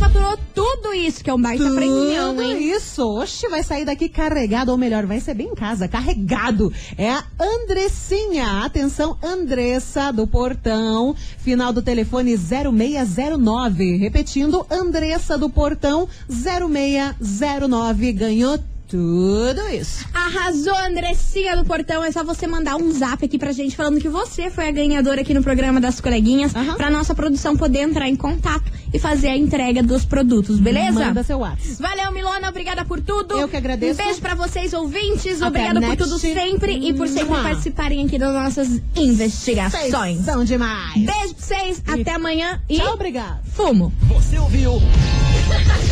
faturou 0.02 0.36
tudo 0.52 0.92
isso, 0.92 1.22
que 1.22 1.30
é 1.30 1.34
um 1.34 1.40
baita 1.40 1.70
premião, 1.70 2.34
Tudo 2.34 2.42
hein? 2.42 2.72
isso. 2.74 3.06
Oxe, 3.08 3.48
vai 3.48 3.62
sair 3.62 3.84
daqui 3.84 4.08
carregado, 4.08 4.72
ou 4.72 4.78
melhor, 4.78 5.06
vai 5.06 5.20
ser 5.20 5.34
bem 5.34 5.46
em 5.48 5.54
casa, 5.54 5.86
carregado. 5.86 6.72
É 6.98 7.10
a 7.10 7.24
Andressinha. 7.38 8.64
Atenção, 8.64 9.16
Andressa 9.22 10.12
do 10.12 10.26
Portão. 10.26 11.14
Final 11.38 11.72
do 11.72 11.80
telefone 11.80 12.36
0609. 12.36 13.96
Repetindo, 13.96 14.66
Andressa 14.68 15.38
do 15.38 15.48
Portão 15.48 16.08
0609. 16.28 18.12
Ganhou 18.12 18.58
tudo 18.92 19.66
isso. 19.70 20.04
Arrasou, 20.12 20.76
Andressinha 20.76 21.56
do 21.56 21.64
Portão. 21.64 22.04
É 22.04 22.12
só 22.12 22.22
você 22.22 22.46
mandar 22.46 22.76
um 22.76 22.92
zap 22.92 23.24
aqui 23.24 23.38
pra 23.38 23.50
gente 23.50 23.74
falando 23.74 23.98
que 23.98 24.08
você 24.08 24.50
foi 24.50 24.68
a 24.68 24.70
ganhadora 24.70 25.22
aqui 25.22 25.32
no 25.32 25.42
programa 25.42 25.80
das 25.80 25.98
coleguinhas, 25.98 26.54
Aham. 26.54 26.74
pra 26.76 26.90
nossa 26.90 27.14
produção 27.14 27.56
poder 27.56 27.78
entrar 27.80 28.06
em 28.06 28.14
contato 28.16 28.70
e 28.92 28.98
fazer 28.98 29.28
a 29.28 29.36
entrega 29.36 29.82
dos 29.82 30.04
produtos, 30.04 30.60
beleza? 30.60 30.92
Manda 31.06 31.22
seu 31.22 31.38
WhatsApp. 31.38 31.76
Valeu, 31.80 32.12
Milona, 32.12 32.50
obrigada 32.50 32.84
por 32.84 33.00
tudo. 33.00 33.32
Eu 33.38 33.48
que 33.48 33.56
agradeço. 33.56 33.98
Um 34.00 34.04
beijo 34.04 34.20
pra 34.20 34.34
vocês, 34.34 34.74
ouvintes. 34.74 35.40
Até 35.40 35.46
Obrigada 35.70 35.80
por 35.86 35.96
tudo 35.96 36.18
sempre 36.18 36.74
e 36.76 36.92
por 36.92 37.08
sempre 37.08 37.30
Mua. 37.30 37.42
participarem 37.42 38.04
aqui 38.04 38.18
das 38.18 38.34
nossas 38.34 38.78
investigações. 38.94 39.90
Vocês 39.90 40.24
são 40.26 40.44
demais. 40.44 40.94
Beijo 40.96 41.34
pra 41.34 41.46
vocês, 41.46 41.82
E- 41.88 42.00
até 42.02 42.12
amanhã 42.12 42.60
e 42.68 42.76
Tchau, 42.78 42.92
obrigado. 42.92 43.40
fumo. 43.54 43.90
Você 44.08 44.38
ouviu? 44.38 44.72